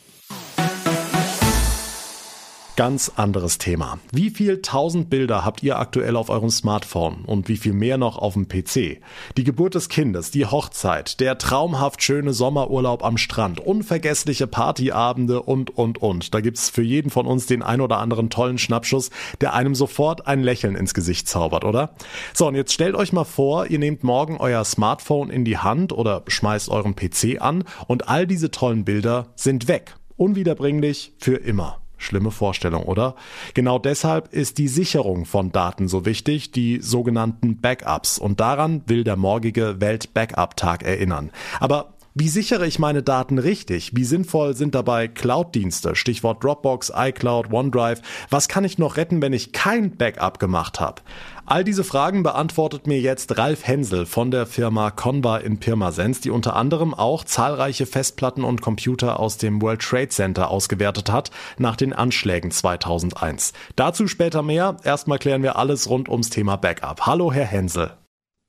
Ganz 2.74 3.12
anderes 3.16 3.58
Thema. 3.58 3.98
Wie 4.12 4.30
viel 4.30 4.62
tausend 4.62 5.10
Bilder 5.10 5.44
habt 5.44 5.62
ihr 5.62 5.78
aktuell 5.78 6.16
auf 6.16 6.30
eurem 6.30 6.48
Smartphone 6.48 7.26
und 7.26 7.48
wie 7.48 7.58
viel 7.58 7.74
mehr 7.74 7.98
noch 7.98 8.16
auf 8.16 8.32
dem 8.32 8.48
PC? 8.48 9.02
Die 9.36 9.44
Geburt 9.44 9.74
des 9.74 9.90
Kindes, 9.90 10.30
die 10.30 10.46
Hochzeit, 10.46 11.20
der 11.20 11.36
traumhaft 11.36 12.02
schöne 12.02 12.32
Sommerurlaub 12.32 13.04
am 13.04 13.18
Strand, 13.18 13.60
unvergessliche 13.60 14.46
Partyabende 14.46 15.42
und, 15.42 15.76
und, 15.76 16.00
und. 16.00 16.32
Da 16.32 16.40
gibt's 16.40 16.70
für 16.70 16.80
jeden 16.80 17.10
von 17.10 17.26
uns 17.26 17.44
den 17.44 17.62
ein 17.62 17.82
oder 17.82 17.98
anderen 17.98 18.30
tollen 18.30 18.56
Schnappschuss, 18.56 19.10
der 19.42 19.52
einem 19.52 19.74
sofort 19.74 20.26
ein 20.26 20.42
Lächeln 20.42 20.74
ins 20.74 20.94
Gesicht 20.94 21.28
zaubert, 21.28 21.66
oder? 21.66 21.94
So, 22.32 22.48
und 22.48 22.54
jetzt 22.54 22.72
stellt 22.72 22.94
euch 22.94 23.12
mal 23.12 23.24
vor, 23.24 23.66
ihr 23.66 23.80
nehmt 23.80 24.02
morgen 24.02 24.38
euer 24.38 24.64
Smartphone 24.64 25.28
in 25.28 25.44
die 25.44 25.58
Hand 25.58 25.92
oder 25.92 26.22
schmeißt 26.26 26.70
euren 26.70 26.96
PC 26.96 27.42
an 27.42 27.64
und 27.86 28.08
all 28.08 28.26
diese 28.26 28.50
tollen 28.50 28.86
Bilder 28.86 29.26
sind 29.36 29.68
weg. 29.68 29.94
Unwiederbringlich 30.16 31.12
für 31.18 31.34
immer. 31.34 31.81
Schlimme 32.02 32.30
Vorstellung, 32.30 32.85
oder? 32.85 33.14
Genau 33.54 33.78
deshalb 33.78 34.32
ist 34.32 34.59
die 34.59 34.68
Sicherung 34.68 35.25
von 35.25 35.52
Daten 35.52 35.88
so 35.88 36.04
wichtig, 36.04 36.52
die 36.52 36.80
sogenannten 36.80 37.61
Backups. 37.61 38.18
Und 38.18 38.40
daran 38.40 38.82
will 38.87 39.04
der 39.04 39.16
morgige 39.16 39.80
Welt-Backup-Tag 39.80 40.82
erinnern. 40.82 41.30
Aber 41.61 41.91
wie 42.14 42.28
sichere 42.28 42.66
ich 42.66 42.78
meine 42.78 43.02
Daten 43.02 43.38
richtig? 43.38 43.97
Wie 43.97 44.04
sinnvoll 44.04 44.54
sind 44.54 44.75
dabei 44.75 45.09
Cloud-Dienste? 45.09 45.97
Stichwort 45.97 46.45
Dropbox, 46.45 46.92
iCloud, 46.95 47.50
OneDrive. 47.50 48.02
Was 48.28 48.49
kann 48.49 48.64
ich 48.64 48.76
noch 48.76 48.99
retten, 48.99 49.23
wenn 49.23 49.33
ich 49.33 49.52
kein 49.52 49.97
Backup 49.97 50.38
gemacht 50.38 50.78
habe? 50.78 51.00
All 51.47 51.64
diese 51.64 51.85
Fragen 51.85 52.23
beantwortet 52.23 52.87
mir 52.87 53.00
jetzt 53.00 53.38
Ralf 53.38 53.66
Hensel 53.66 54.04
von 54.04 54.31
der 54.31 54.45
Firma 54.45 54.90
Conva 54.90 55.38
in 55.38 55.59
Pirmasens, 55.59 56.21
die 56.21 56.31
unter 56.31 56.54
anderem 56.54 56.92
auch 56.92 57.25
zahlreiche 57.25 57.87
Festplatten 57.87 58.45
und 58.45 58.61
Computer 58.61 59.19
aus 59.19 59.38
dem 59.38 59.62
World 59.62 59.81
Trade 59.81 60.11
Center 60.11 60.50
ausgewertet 60.50 61.11
hat 61.11 61.31
nach 61.57 61.76
den 61.76 61.95
Anschlägen 61.95 62.50
2001. 62.50 63.54
Dazu 63.75 64.07
später 64.07 64.42
mehr. 64.42 64.76
Erstmal 64.85 65.19
klären 65.19 65.42
wir 65.42 65.57
alles 65.57 65.88
rund 65.88 66.11
ums 66.11 66.28
Thema 66.28 66.57
Backup. 66.57 67.07
Hallo, 67.07 67.33
Herr 67.33 67.47
Hensel. 67.47 67.92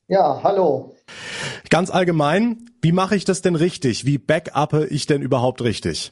Ja, 0.08 0.42
hallo. 0.44 0.96
Ganz 1.70 1.90
allgemein, 1.90 2.70
wie 2.82 2.92
mache 2.92 3.16
ich 3.16 3.26
das 3.26 3.42
denn 3.42 3.56
richtig? 3.56 4.06
Wie 4.06 4.18
backuppe 4.18 4.88
ich 4.88 5.06
denn 5.06 5.22
überhaupt 5.22 5.62
richtig? 5.64 6.12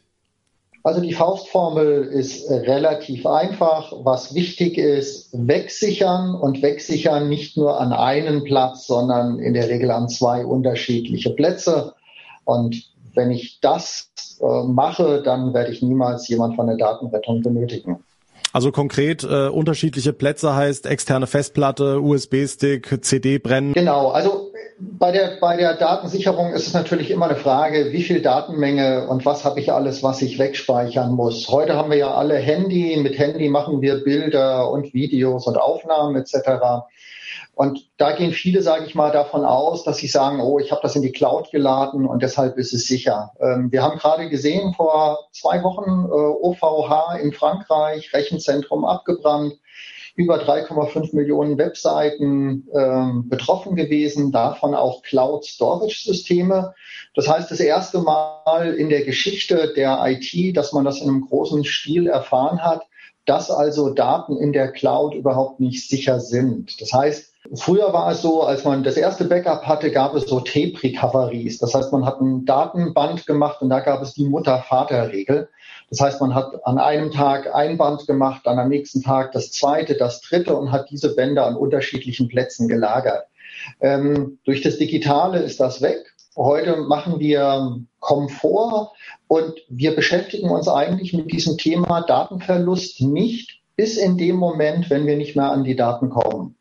Also 0.84 1.00
die 1.00 1.14
Faustformel 1.14 2.06
ist 2.06 2.50
relativ 2.50 3.28
einfach. 3.28 3.94
Was 4.04 4.34
wichtig 4.34 4.78
ist, 4.78 5.30
wegsichern 5.32 6.34
und 6.34 6.64
wegsichern 6.64 7.30
nicht 7.30 7.56
nur 7.56 7.80
an 7.80 7.94
einen 7.94 8.44
Platz, 8.44 8.88
sondern 8.88 9.38
in 9.38 9.54
der 9.54 9.70
Regel 9.70 9.92
an 9.92 10.10
zwei 10.10 10.44
unterschiedliche 10.44 11.32
Plätze. 11.32 11.94
Und 12.46 12.84
wenn 13.14 13.30
ich 13.30 13.60
das 13.62 14.12
äh, 14.42 14.64
mache, 14.64 15.22
dann 15.22 15.54
werde 15.54 15.72
ich 15.72 15.84
niemals 15.84 16.28
jemand 16.28 16.56
von 16.56 16.66
der 16.66 16.78
Datenrettung 16.78 17.44
benötigen. 17.44 18.04
Also 18.54 18.72
konkret 18.72 19.24
äh, 19.24 19.48
unterschiedliche 19.48 20.14
Plätze 20.14 20.56
heißt 20.56 20.86
externe 20.86 21.28
Festplatte, 21.28 22.02
USB-Stick, 22.02 23.00
CD 23.02 23.38
brennen. 23.38 23.74
Genau, 23.74 24.10
also 24.10 24.51
bei 24.82 25.12
der, 25.12 25.38
bei 25.40 25.58
der 25.58 25.76
Datensicherung 25.76 26.54
ist 26.54 26.68
es 26.68 26.74
natürlich 26.74 27.12
immer 27.12 27.28
eine 27.28 27.36
Frage, 27.36 27.92
wie 27.92 28.02
viel 28.02 28.22
Datenmenge 28.22 29.08
und 29.08 29.26
was 29.26 29.46
habe 29.46 29.60
ich 29.60 29.72
alles, 29.72 30.02
was 30.02 30.22
ich 30.24 30.40
wegspeichern 30.40 31.12
muss. 31.12 31.48
Heute 31.50 31.76
haben 31.76 31.92
wir 31.92 31.98
ja 31.98 32.14
alle 32.14 32.36
Handy, 32.36 32.98
mit 32.98 33.18
Handy 33.20 33.50
machen 33.50 33.82
wir 33.82 34.04
Bilder 34.04 34.72
und 34.72 34.94
Videos 34.94 35.46
und 35.46 35.58
Aufnahmen 35.58 36.16
etc. 36.16 36.86
Und 37.54 37.90
da 37.98 38.16
gehen 38.16 38.32
viele, 38.32 38.64
sage 38.64 38.86
ich 38.86 38.96
mal, 38.96 39.12
davon 39.12 39.46
aus, 39.46 39.84
dass 39.84 39.98
sie 39.98 40.08
sagen, 40.08 40.40
oh, 40.42 40.58
ich 40.58 40.72
habe 40.72 40.82
das 40.82 40.96
in 40.96 41.04
die 41.04 41.12
Cloud 41.12 41.52
geladen 41.52 42.08
und 42.08 42.24
deshalb 42.24 42.58
ist 42.58 42.74
es 42.74 42.88
sicher. 42.88 43.34
Ähm, 43.40 43.72
wir 43.72 43.84
haben 43.84 44.00
gerade 44.00 44.30
gesehen, 44.30 44.74
vor 44.74 45.20
zwei 45.32 45.62
Wochen 45.62 46.06
äh, 46.06 46.12
OVH 46.12 47.20
in 47.22 47.34
Frankreich, 47.34 48.14
Rechenzentrum 48.14 48.84
abgebrannt, 48.86 49.54
über 50.22 50.38
3,5 50.40 51.16
Millionen 51.16 51.58
Webseiten 51.58 52.68
ähm, 52.74 53.28
betroffen 53.28 53.76
gewesen, 53.76 54.32
davon 54.32 54.76
auch 54.76 55.02
Cloud-Storage-Systeme. 55.02 56.74
Das 57.16 57.28
heißt, 57.28 57.50
das 57.50 57.60
erste 57.60 58.00
Mal 58.00 58.74
in 58.76 58.90
der 58.90 59.04
Geschichte 59.04 59.74
der 59.76 60.00
IT, 60.06 60.56
dass 60.56 60.74
man 60.74 60.86
das 60.86 61.02
in 61.02 61.10
einem 61.10 61.28
großen 61.28 61.66
Stil 61.66 62.08
erfahren 62.08 62.62
hat, 62.62 62.84
dass 63.26 63.50
also 63.50 63.94
Daten 63.94 64.38
in 64.38 64.54
der 64.54 64.72
Cloud 64.72 65.14
überhaupt 65.16 65.60
nicht 65.60 65.88
sicher 65.88 66.20
sind. 66.20 66.80
Das 66.82 66.94
heißt, 66.94 67.32
Früher 67.56 67.92
war 67.92 68.12
es 68.12 68.22
so, 68.22 68.44
als 68.44 68.66
man 68.66 68.84
das 68.84 68.98
erste 68.98 69.26
Backup 69.26 69.64
hatte, 69.64 69.92
gab 69.92 70.14
es 70.14 70.26
so 70.26 70.40
Tape-Recoveries. 70.42 71.58
Das 71.58 71.74
heißt, 71.74 71.92
man 71.92 72.06
hat 72.06 72.22
ein 72.22 72.46
Datenband 72.46 73.26
gemacht 73.26 73.62
und 73.62 73.70
da 73.70 73.80
gab 73.80 74.02
es 74.04 74.14
die 74.14 74.26
Mutter-Vater-Regel. 74.26 75.50
Das 75.92 76.00
heißt, 76.00 76.22
man 76.22 76.34
hat 76.34 76.66
an 76.66 76.80
einem 76.80 77.12
Tag 77.12 77.54
ein 77.54 77.78
Band 77.78 78.08
gemacht, 78.08 78.44
dann 78.46 78.58
am 78.58 78.70
nächsten 78.70 79.04
Tag 79.04 79.34
das 79.34 79.52
zweite, 79.52 79.96
das 79.96 80.22
dritte 80.22 80.56
und 80.56 80.72
hat 80.72 80.90
diese 80.90 81.14
Bänder 81.16 81.46
an 81.46 81.58
unterschiedlichen 81.58 82.30
Plätzen 82.30 82.70
gelagert. 82.70 83.26
Ähm, 83.82 84.40
durch 84.46 84.62
das 84.62 84.78
Digitale 84.78 85.40
ist 85.40 85.60
das 85.60 85.82
weg. 85.82 86.00
Heute 86.38 86.78
machen 86.78 87.20
wir 87.20 87.82
Komfort 88.00 88.94
und 89.28 89.54
wir 89.68 89.94
beschäftigen 89.94 90.50
uns 90.50 90.70
eigentlich 90.70 91.12
mit 91.12 91.30
diesem 91.30 91.58
Thema 91.58 92.02
Datenverlust 92.02 93.02
nicht 93.02 93.60
bis 93.76 93.98
in 93.98 94.18
dem 94.18 94.38
Moment, 94.38 94.90
wenn 94.90 95.06
wir 95.08 95.18
nicht 95.18 95.36
mehr 95.36 95.52
an 95.52 95.66
die 95.66 95.76
Daten 95.76 96.10
kommen. 96.10 96.56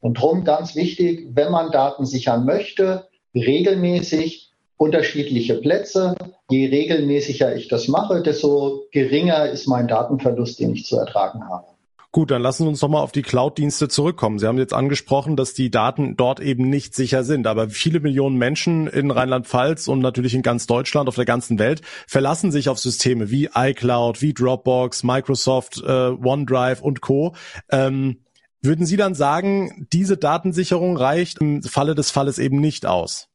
Und 0.00 0.18
darum 0.18 0.44
ganz 0.44 0.76
wichtig, 0.76 1.28
wenn 1.32 1.50
man 1.50 1.70
Daten 1.70 2.04
sichern 2.04 2.44
möchte, 2.44 3.08
regelmäßig 3.34 4.43
unterschiedliche 4.76 5.54
Plätze. 5.54 6.14
Je 6.50 6.66
regelmäßiger 6.66 7.54
ich 7.56 7.68
das 7.68 7.88
mache, 7.88 8.22
desto 8.22 8.84
geringer 8.92 9.48
ist 9.48 9.66
mein 9.66 9.88
Datenverlust, 9.88 10.60
den 10.60 10.74
ich 10.74 10.84
zu 10.84 10.96
ertragen 10.96 11.48
habe. 11.48 11.66
Gut, 12.14 12.30
dann 12.30 12.42
lassen 12.42 12.62
Sie 12.62 12.68
uns 12.68 12.78
doch 12.78 12.88
mal 12.88 13.00
auf 13.00 13.10
die 13.10 13.22
Cloud-Dienste 13.22 13.88
zurückkommen. 13.88 14.38
Sie 14.38 14.46
haben 14.46 14.58
jetzt 14.58 14.72
angesprochen, 14.72 15.34
dass 15.34 15.52
die 15.52 15.68
Daten 15.68 16.16
dort 16.16 16.38
eben 16.38 16.70
nicht 16.70 16.94
sicher 16.94 17.24
sind. 17.24 17.48
Aber 17.48 17.70
viele 17.70 17.98
Millionen 17.98 18.36
Menschen 18.36 18.86
in 18.86 19.10
Rheinland-Pfalz 19.10 19.88
und 19.88 19.98
natürlich 19.98 20.32
in 20.32 20.42
ganz 20.42 20.68
Deutschland, 20.68 21.08
auf 21.08 21.16
der 21.16 21.24
ganzen 21.24 21.58
Welt, 21.58 21.80
verlassen 22.06 22.52
sich 22.52 22.68
auf 22.68 22.78
Systeme 22.78 23.32
wie 23.32 23.50
iCloud, 23.52 24.22
wie 24.22 24.32
Dropbox, 24.32 25.02
Microsoft, 25.02 25.82
äh, 25.84 25.90
OneDrive 25.90 26.82
und 26.82 27.00
Co. 27.00 27.34
Ähm, 27.68 28.20
würden 28.62 28.86
Sie 28.86 28.96
dann 28.96 29.16
sagen, 29.16 29.88
diese 29.92 30.16
Datensicherung 30.16 30.96
reicht 30.96 31.40
im 31.40 31.64
Falle 31.64 31.96
des 31.96 32.12
Falles 32.12 32.38
eben 32.38 32.60
nicht 32.60 32.86
aus? 32.86 33.26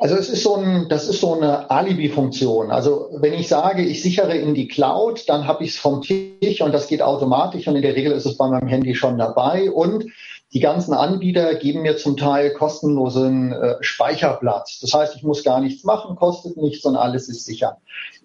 Also 0.00 0.14
es 0.14 0.28
ist 0.28 0.44
so 0.44 0.54
ein, 0.54 0.88
das 0.88 1.08
ist 1.08 1.20
so 1.20 1.34
eine 1.34 1.72
Alibi-Funktion. 1.72 2.70
Also 2.70 3.08
wenn 3.18 3.34
ich 3.34 3.48
sage, 3.48 3.82
ich 3.82 4.00
sichere 4.00 4.36
in 4.36 4.54
die 4.54 4.68
Cloud, 4.68 5.28
dann 5.28 5.48
habe 5.48 5.64
ich 5.64 5.70
es 5.70 5.76
vom 5.76 6.02
Tisch 6.02 6.60
und 6.60 6.72
das 6.72 6.86
geht 6.86 7.02
automatisch 7.02 7.66
und 7.66 7.74
in 7.74 7.82
der 7.82 7.96
Regel 7.96 8.12
ist 8.12 8.24
es 8.24 8.36
bei 8.36 8.46
meinem 8.46 8.68
Handy 8.68 8.94
schon 8.94 9.18
dabei 9.18 9.72
und 9.72 10.04
die 10.52 10.60
ganzen 10.60 10.94
Anbieter 10.94 11.56
geben 11.56 11.82
mir 11.82 11.96
zum 11.96 12.16
Teil 12.16 12.52
kostenlosen 12.52 13.52
äh, 13.52 13.74
Speicherplatz. 13.80 14.78
Das 14.80 14.94
heißt, 14.94 15.16
ich 15.16 15.24
muss 15.24 15.42
gar 15.42 15.60
nichts 15.60 15.82
machen, 15.82 16.14
kostet 16.14 16.56
nichts 16.56 16.84
und 16.84 16.94
alles 16.94 17.28
ist 17.28 17.44
sicher. 17.44 17.78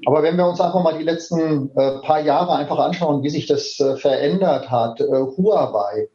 Aber 0.06 0.22
wenn 0.22 0.38
wir 0.38 0.48
uns 0.48 0.62
einfach 0.62 0.84
mal 0.84 0.98
die 0.98 1.03
letzten 1.03 1.72
äh, 1.75 2.00
paar 2.03 2.22
Jahre 2.22 2.56
einfach 2.56 2.77
anschauen, 2.77 3.24
wie 3.24 3.30
sich 3.30 3.48
das 3.48 3.80
äh, 3.80 3.98
verändert 3.98 4.70
hat, 4.70 5.01
äh, 5.01 5.06
Huawei, 5.06 6.08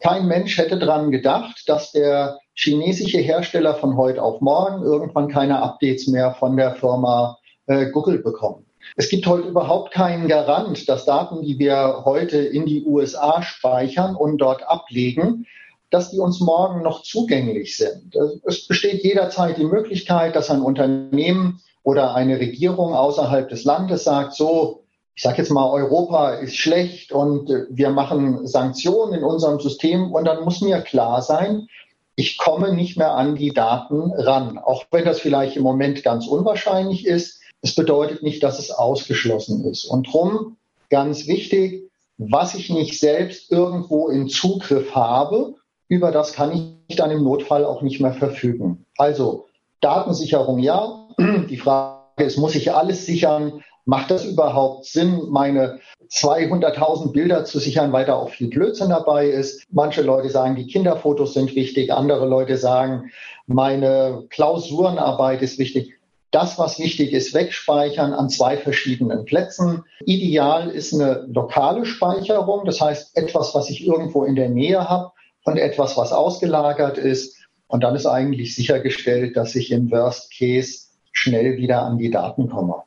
kein 0.00 0.26
Mensch 0.26 0.58
hätte 0.58 0.78
daran 0.78 1.12
gedacht, 1.12 1.62
dass 1.66 1.92
der 1.92 2.38
chinesische 2.54 3.18
Hersteller 3.18 3.74
von 3.74 3.96
heute 3.96 4.22
auf 4.22 4.40
morgen 4.40 4.82
irgendwann 4.82 5.28
keine 5.28 5.60
Updates 5.62 6.06
mehr 6.06 6.34
von 6.34 6.56
der 6.56 6.74
Firma 6.76 7.38
äh, 7.66 7.86
Google 7.90 8.18
bekommt. 8.18 8.64
Es 8.96 9.08
gibt 9.08 9.26
heute 9.26 9.48
überhaupt 9.48 9.92
keinen 9.92 10.28
Garant, 10.28 10.88
dass 10.88 11.04
Daten, 11.04 11.42
die 11.42 11.58
wir 11.58 12.02
heute 12.04 12.38
in 12.38 12.66
die 12.66 12.84
USA 12.84 13.42
speichern 13.42 14.14
und 14.14 14.38
dort 14.38 14.62
ablegen, 14.68 15.46
dass 15.90 16.10
die 16.10 16.18
uns 16.18 16.40
morgen 16.40 16.82
noch 16.82 17.02
zugänglich 17.02 17.76
sind. 17.76 18.16
Es 18.44 18.66
besteht 18.66 19.02
jederzeit 19.04 19.56
die 19.58 19.64
Möglichkeit, 19.64 20.36
dass 20.36 20.50
ein 20.50 20.60
Unternehmen 20.60 21.60
oder 21.82 22.14
eine 22.14 22.38
Regierung 22.38 22.94
außerhalb 22.94 23.48
des 23.48 23.64
Landes 23.64 24.04
sagt, 24.04 24.34
so, 24.34 24.82
ich 25.14 25.22
sage 25.22 25.38
jetzt 25.38 25.50
mal, 25.50 25.70
Europa 25.70 26.34
ist 26.34 26.56
schlecht 26.56 27.12
und 27.12 27.48
wir 27.70 27.90
machen 27.90 28.46
Sanktionen 28.46 29.14
in 29.14 29.24
unserem 29.24 29.60
System 29.60 30.12
und 30.12 30.24
dann 30.24 30.44
muss 30.44 30.60
mir 30.60 30.80
klar 30.80 31.22
sein, 31.22 31.68
ich 32.16 32.38
komme 32.38 32.72
nicht 32.72 32.96
mehr 32.96 33.14
an 33.14 33.36
die 33.36 33.50
Daten 33.50 34.12
ran. 34.12 34.58
Auch 34.58 34.84
wenn 34.90 35.04
das 35.04 35.20
vielleicht 35.20 35.56
im 35.56 35.62
Moment 35.62 36.02
ganz 36.02 36.26
unwahrscheinlich 36.26 37.06
ist, 37.06 37.40
es 37.62 37.74
bedeutet 37.74 38.22
nicht, 38.22 38.42
dass 38.42 38.58
es 38.58 38.70
ausgeschlossen 38.70 39.64
ist. 39.64 39.84
Und 39.84 40.12
drum 40.12 40.56
ganz 40.90 41.26
wichtig, 41.26 41.90
was 42.18 42.54
ich 42.54 42.70
nicht 42.70 43.00
selbst 43.00 43.50
irgendwo 43.50 44.08
in 44.08 44.28
Zugriff 44.28 44.94
habe, 44.94 45.54
über 45.88 46.12
das 46.12 46.32
kann 46.32 46.78
ich 46.88 46.96
dann 46.96 47.10
im 47.10 47.24
Notfall 47.24 47.64
auch 47.64 47.82
nicht 47.82 48.00
mehr 48.00 48.14
verfügen. 48.14 48.84
Also 48.96 49.46
Datensicherung 49.80 50.58
ja. 50.58 51.08
Die 51.18 51.56
Frage 51.56 52.24
ist, 52.24 52.38
muss 52.38 52.54
ich 52.54 52.72
alles 52.72 53.06
sichern? 53.06 53.64
Macht 53.86 54.10
das 54.10 54.24
überhaupt 54.24 54.86
Sinn, 54.86 55.28
meine 55.30 55.80
200.000 56.10 57.12
Bilder 57.12 57.44
zu 57.44 57.58
sichern, 57.58 57.92
weil 57.92 58.06
da 58.06 58.14
auch 58.14 58.30
viel 58.30 58.48
Blödsinn 58.48 58.88
dabei 58.88 59.26
ist? 59.26 59.66
Manche 59.70 60.02
Leute 60.02 60.30
sagen, 60.30 60.56
die 60.56 60.66
Kinderfotos 60.66 61.34
sind 61.34 61.54
wichtig. 61.54 61.92
Andere 61.92 62.26
Leute 62.26 62.56
sagen, 62.56 63.10
meine 63.46 64.24
Klausurenarbeit 64.30 65.42
ist 65.42 65.58
wichtig. 65.58 65.92
Das, 66.30 66.58
was 66.58 66.78
wichtig 66.78 67.12
ist, 67.12 67.34
wegspeichern 67.34 68.12
an 68.12 68.28
zwei 68.28 68.56
verschiedenen 68.56 69.24
Plätzen. 69.24 69.84
Ideal 70.04 70.70
ist 70.70 70.92
eine 70.92 71.26
lokale 71.28 71.84
Speicherung, 71.84 72.64
das 72.64 72.80
heißt 72.80 73.16
etwas, 73.16 73.54
was 73.54 73.70
ich 73.70 73.86
irgendwo 73.86 74.24
in 74.24 74.34
der 74.34 74.48
Nähe 74.48 74.88
habe 74.88 75.12
und 75.44 75.58
etwas, 75.58 75.96
was 75.96 76.12
ausgelagert 76.12 76.98
ist. 76.98 77.36
Und 77.68 77.84
dann 77.84 77.94
ist 77.94 78.06
eigentlich 78.06 78.54
sichergestellt, 78.56 79.36
dass 79.36 79.54
ich 79.54 79.70
im 79.70 79.90
Worst 79.90 80.32
Case 80.36 80.86
schnell 81.12 81.56
wieder 81.56 81.82
an 81.82 81.98
die 81.98 82.10
Daten 82.10 82.48
komme. 82.48 82.82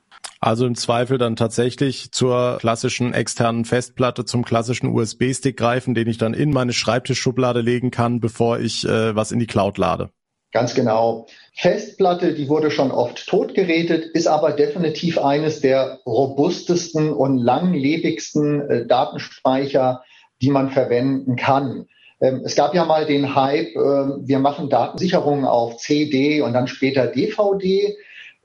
Also 0.47 0.65
im 0.65 0.75
Zweifel 0.75 1.17
dann 1.17 1.35
tatsächlich 1.35 2.13
zur 2.13 2.55
klassischen 2.61 3.13
externen 3.13 3.65
Festplatte, 3.65 4.23
zum 4.23 4.45
klassischen 4.45 4.87
USB-Stick 4.87 5.57
greifen, 5.57 5.93
den 5.93 6.07
ich 6.07 6.17
dann 6.17 6.33
in 6.33 6.51
meine 6.51 6.71
Schreibtischschublade 6.71 7.59
legen 7.59 7.91
kann, 7.91 8.21
bevor 8.21 8.57
ich 8.57 8.87
äh, 8.87 9.13
was 9.13 9.33
in 9.33 9.39
die 9.39 9.45
Cloud 9.45 9.77
lade. 9.77 10.09
Ganz 10.53 10.73
genau. 10.73 11.27
Festplatte, 11.53 12.33
die 12.33 12.47
wurde 12.47 12.71
schon 12.71 12.91
oft 12.91 13.27
totgerätet, 13.27 14.05
ist 14.05 14.27
aber 14.27 14.53
definitiv 14.53 15.17
eines 15.17 15.59
der 15.59 15.99
robustesten 16.05 17.11
und 17.11 17.39
langlebigsten 17.39 18.61
äh, 18.69 18.87
Datenspeicher, 18.87 20.01
die 20.41 20.49
man 20.49 20.69
verwenden 20.69 21.35
kann. 21.35 21.87
Ähm, 22.21 22.43
es 22.45 22.55
gab 22.55 22.73
ja 22.73 22.85
mal 22.85 23.05
den 23.05 23.35
Hype, 23.35 23.75
äh, 23.75 23.79
wir 24.25 24.39
machen 24.39 24.69
Datensicherung 24.69 25.43
auf 25.43 25.75
CD 25.75 26.39
und 26.39 26.53
dann 26.53 26.69
später 26.69 27.05
DVD. 27.05 27.97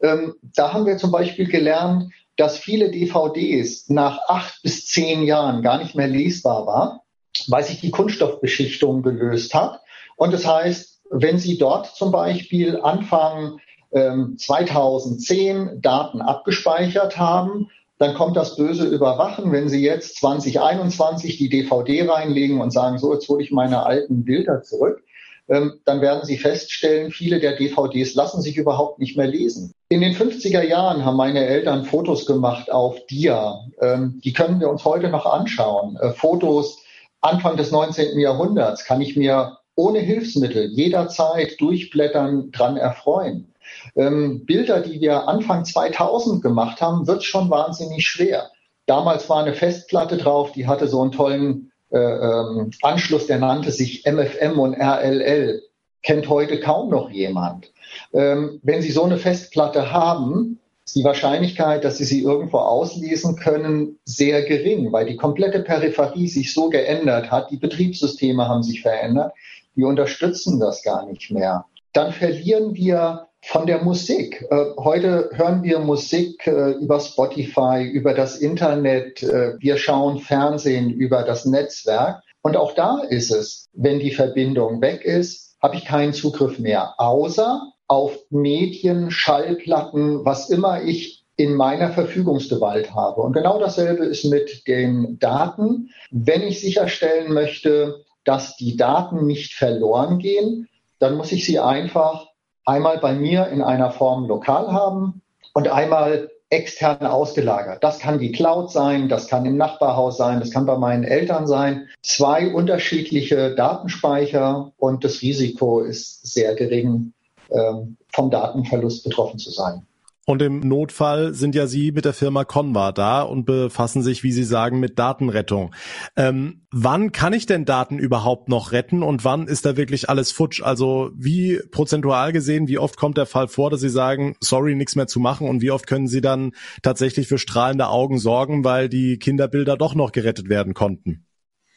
Ähm, 0.02 0.35
da 0.42 0.73
haben 0.73 0.87
wir 0.87 0.97
zum 0.99 1.12
Beispiel 1.12 1.49
gelernt, 1.49 2.12
dass 2.37 2.59
viele 2.59 2.90
DVDs 2.90 3.88
nach 3.88 4.18
acht 4.28 4.62
bis 4.62 4.87
zehn 4.87 5.23
Jahren 5.23 5.62
gar 5.62 5.78
nicht 5.78 5.94
mehr 5.94 6.09
lesbar 6.09 6.66
war, 6.66 7.04
weil 7.49 7.62
sich 7.62 7.80
die 7.80 7.90
Kunststoffbeschichtung 7.90 9.02
gelöst 9.02 9.54
hat. 9.54 9.80
Und 10.16 10.32
das 10.32 10.47
heißt, 10.47 11.02
wenn 11.11 11.38
Sie 11.38 11.59
dort 11.59 11.94
zum 11.94 12.11
Beispiel 12.11 12.80
Anfang 12.80 13.59
ähm, 13.92 14.37
2010 14.38 15.80
Daten 15.82 16.23
abgespeichert 16.23 17.18
haben, 17.18 17.68
dann 17.99 18.14
kommt 18.14 18.37
das 18.37 18.56
böse 18.56 18.87
Überwachen, 18.87 19.52
wenn 19.52 19.68
Sie 19.68 19.82
jetzt 19.82 20.16
2021 20.16 21.37
die 21.37 21.49
DVD 21.49 22.09
reinlegen 22.09 22.61
und 22.61 22.73
sagen, 22.73 22.99
so, 22.99 23.12
jetzt 23.12 23.28
hole 23.28 23.42
ich 23.42 23.52
meine 23.52 23.87
alten 23.87 24.25
Bilder 24.25 24.62
zurück, 24.62 25.04
ähm, 25.49 25.75
dann 25.85 26.00
werden 26.00 26.25
Sie 26.25 26.38
feststellen, 26.38 27.11
viele 27.11 27.38
der 27.38 27.56
DVDs 27.56 28.14
lassen 28.14 28.40
sich 28.40 28.56
überhaupt 28.56 28.99
nicht 28.99 29.16
mehr 29.16 29.26
lesen. 29.26 29.75
In 29.92 30.00
den 30.00 30.14
50er 30.14 30.62
Jahren 30.62 31.04
haben 31.04 31.18
meine 31.18 31.44
Eltern 31.44 31.84
Fotos 31.84 32.25
gemacht 32.25 32.72
auf 32.72 32.96
Dia. 33.11 33.61
Ähm, 33.78 34.22
die 34.25 34.32
können 34.32 34.58
wir 34.58 34.70
uns 34.70 34.87
heute 34.87 35.11
noch 35.11 35.26
anschauen. 35.26 35.99
Äh, 36.00 36.12
Fotos 36.12 36.78
Anfang 37.20 37.58
des 37.58 37.72
19. 37.72 38.18
Jahrhunderts 38.18 38.87
kann 38.87 39.02
ich 39.02 39.16
mir 39.16 39.58
ohne 39.75 39.99
Hilfsmittel 39.99 40.70
jederzeit 40.72 41.61
durchblättern, 41.61 42.50
dran 42.52 42.78
erfreuen 42.78 43.52
ähm, 43.94 44.46
Bilder, 44.46 44.81
die 44.81 44.98
wir 45.02 45.28
Anfang 45.28 45.66
2000 45.66 46.42
gemacht 46.42 46.81
haben, 46.81 47.07
wird 47.07 47.22
schon 47.22 47.50
wahnsinnig 47.50 48.07
schwer. 48.07 48.50
Damals 48.87 49.28
war 49.28 49.42
eine 49.42 49.52
Festplatte 49.52 50.16
drauf, 50.16 50.52
die 50.52 50.66
hatte 50.66 50.88
so 50.88 51.02
einen 51.02 51.12
tollen 51.12 51.70
äh, 51.90 51.98
ähm, 51.98 52.70
Anschluss, 52.81 53.26
der 53.26 53.40
nannte 53.40 53.70
sich 53.70 54.07
MFM 54.07 54.59
und 54.59 54.72
RLL. 54.72 55.62
Kennt 56.03 56.29
heute 56.29 56.61
kaum 56.61 56.91
noch 56.91 57.11
jemand. 57.11 57.73
Ähm, 58.12 58.61
wenn 58.62 58.83
Sie 58.83 58.91
so 58.91 59.05
eine 59.05 59.19
Festplatte 59.19 59.93
haben, 59.93 60.59
ist 60.85 60.97
die 60.97 61.05
Wahrscheinlichkeit, 61.05 61.85
dass 61.85 61.99
Sie 61.99 62.05
sie 62.05 62.23
irgendwo 62.23 62.59
auslesen 62.59 63.37
können, 63.37 63.99
sehr 64.05 64.43
gering, 64.43 64.93
weil 64.93 65.07
die 65.07 65.17
komplette 65.17 65.61
Peripherie 65.61 66.29
sich 66.29 66.53
so 66.53 66.69
geändert 66.69 67.31
hat, 67.31 67.51
die 67.51 67.57
Betriebssysteme 67.57 68.49
haben 68.49 68.62
sich 68.62 68.83
verändert, 68.83 69.33
die 69.77 69.85
unterstützen 69.85 70.59
das 70.59 70.83
gar 70.83 71.07
nicht 71.07 71.31
mehr. 71.31 71.67
Dann 71.93 72.12
verlieren 72.12 72.75
wir 72.75 73.29
von 73.43 73.67
der 73.67 73.83
Musik. 73.83 74.47
Äh, 74.51 74.65
heute 74.79 75.31
hören 75.33 75.62
wir 75.62 75.81
Musik 75.81 76.47
äh, 76.47 76.73
über 76.73 77.01
Spotify, 77.01 77.83
über 77.83 78.15
das 78.15 78.37
Internet. 78.37 79.23
Äh, 79.23 79.55
wir 79.59 79.77
schauen 79.77 80.19
Fernsehen 80.19 80.91
über 80.91 81.23
das 81.23 81.45
Netzwerk. 81.45 82.23
Und 82.43 82.57
auch 82.57 82.75
da 82.75 83.01
ist 83.09 83.31
es, 83.31 83.69
wenn 83.73 83.99
die 83.99 84.12
Verbindung 84.12 84.81
weg 84.81 85.05
ist, 85.05 85.52
habe 85.62 85.77
ich 85.77 85.85
keinen 85.85 86.12
Zugriff 86.12 86.59
mehr, 86.59 86.94
außer 86.98 87.72
auf 87.87 88.18
Medien, 88.31 89.11
Schallplatten, 89.11 90.25
was 90.25 90.51
immer 90.51 90.83
ich 90.83 91.25
in 91.37 91.55
meiner 91.55 91.90
Verfügungsgewalt 91.92 92.94
habe. 92.94 93.22
Und 93.22 93.33
genau 93.33 93.59
dasselbe 93.59 94.05
ist 94.05 94.25
mit 94.25 94.66
den 94.66 95.18
Daten. 95.18 95.90
Wenn 96.11 96.42
ich 96.42 96.61
sicherstellen 96.61 97.33
möchte, 97.33 98.05
dass 98.25 98.57
die 98.57 98.77
Daten 98.77 99.27
nicht 99.27 99.55
verloren 99.55 100.18
gehen, 100.18 100.68
dann 100.98 101.16
muss 101.16 101.33
ich 101.33 101.44
sie 101.44 101.59
einfach 101.59 102.29
einmal 102.64 102.98
bei 102.98 103.12
mir 103.14 103.48
in 103.48 103.62
einer 103.62 103.90
Form 103.90 104.27
lokal 104.27 104.72
haben 104.72 105.22
und 105.55 105.68
einmal 105.68 106.31
extern 106.53 107.07
ausgelagert. 107.07 107.83
Das 107.83 107.99
kann 107.99 108.19
die 108.19 108.31
Cloud 108.31 108.71
sein, 108.71 109.09
das 109.09 109.27
kann 109.27 109.47
im 109.47 109.57
Nachbarhaus 109.57 110.19
sein, 110.19 110.38
das 110.38 110.51
kann 110.51 110.67
bei 110.67 110.77
meinen 110.77 111.03
Eltern 111.03 111.47
sein. 111.47 111.88
Zwei 112.03 112.53
unterschiedliche 112.53 113.55
Datenspeicher 113.55 114.73
und 114.77 115.03
das 115.03 115.23
Risiko 115.23 115.81
ist 115.81 116.27
sehr 116.27 116.55
gering, 116.55 117.15
ähm, 117.51 117.97
vom 118.12 118.31
Datenverlust 118.31 119.03
betroffen 119.03 119.38
zu 119.38 119.51
sein. 119.51 119.87
Und 120.24 120.40
im 120.40 120.61
Notfall 120.61 121.35
sind 121.35 121.56
ja 121.56 121.66
Sie 121.66 121.90
mit 121.90 122.04
der 122.04 122.12
Firma 122.12 122.44
Conva 122.44 122.92
da 122.92 123.22
und 123.22 123.44
befassen 123.44 124.02
sich, 124.02 124.22
wie 124.22 124.30
Sie 124.30 124.44
sagen, 124.44 124.78
mit 124.78 124.96
Datenrettung. 124.96 125.74
Ähm, 126.14 126.62
wann 126.70 127.11
kann 127.11 127.32
ich 127.32 127.46
denn 127.46 127.64
Daten 127.64 127.98
überhaupt 127.98 128.48
noch 128.48 128.70
retten 128.70 129.02
und 129.02 129.24
wann 129.24 129.48
ist 129.48 129.66
da 129.66 129.76
wirklich 129.76 130.08
alles 130.08 130.30
futsch? 130.30 130.62
Also 130.62 131.11
wie 131.16 131.61
prozentual 131.72 132.32
gesehen, 132.32 132.68
wie 132.68 132.78
oft 132.78 132.96
kommt 132.96 133.18
der 133.18 133.26
Fall 133.26 133.48
vor, 133.48 133.70
dass 133.70 133.80
Sie 133.80 133.88
sagen, 133.88 134.37
sorry, 134.38 134.76
nichts 134.76 134.94
mehr 134.94 135.08
zu 135.08 135.18
machen 135.18 135.48
und 135.48 135.61
wie 135.61 135.72
oft 135.72 135.88
können 135.88 136.06
Sie 136.06 136.20
dann 136.20 136.52
tatsächlich 136.82 137.26
für 137.26 137.38
strahlende 137.38 137.88
Augen 137.88 138.18
sorgen, 138.18 138.62
weil 138.62 138.88
die 138.88 139.18
Kinderbilder 139.18 139.76
doch 139.76 139.96
noch 139.96 140.12
gerettet 140.12 140.48
werden 140.48 140.72
konnten? 140.72 141.26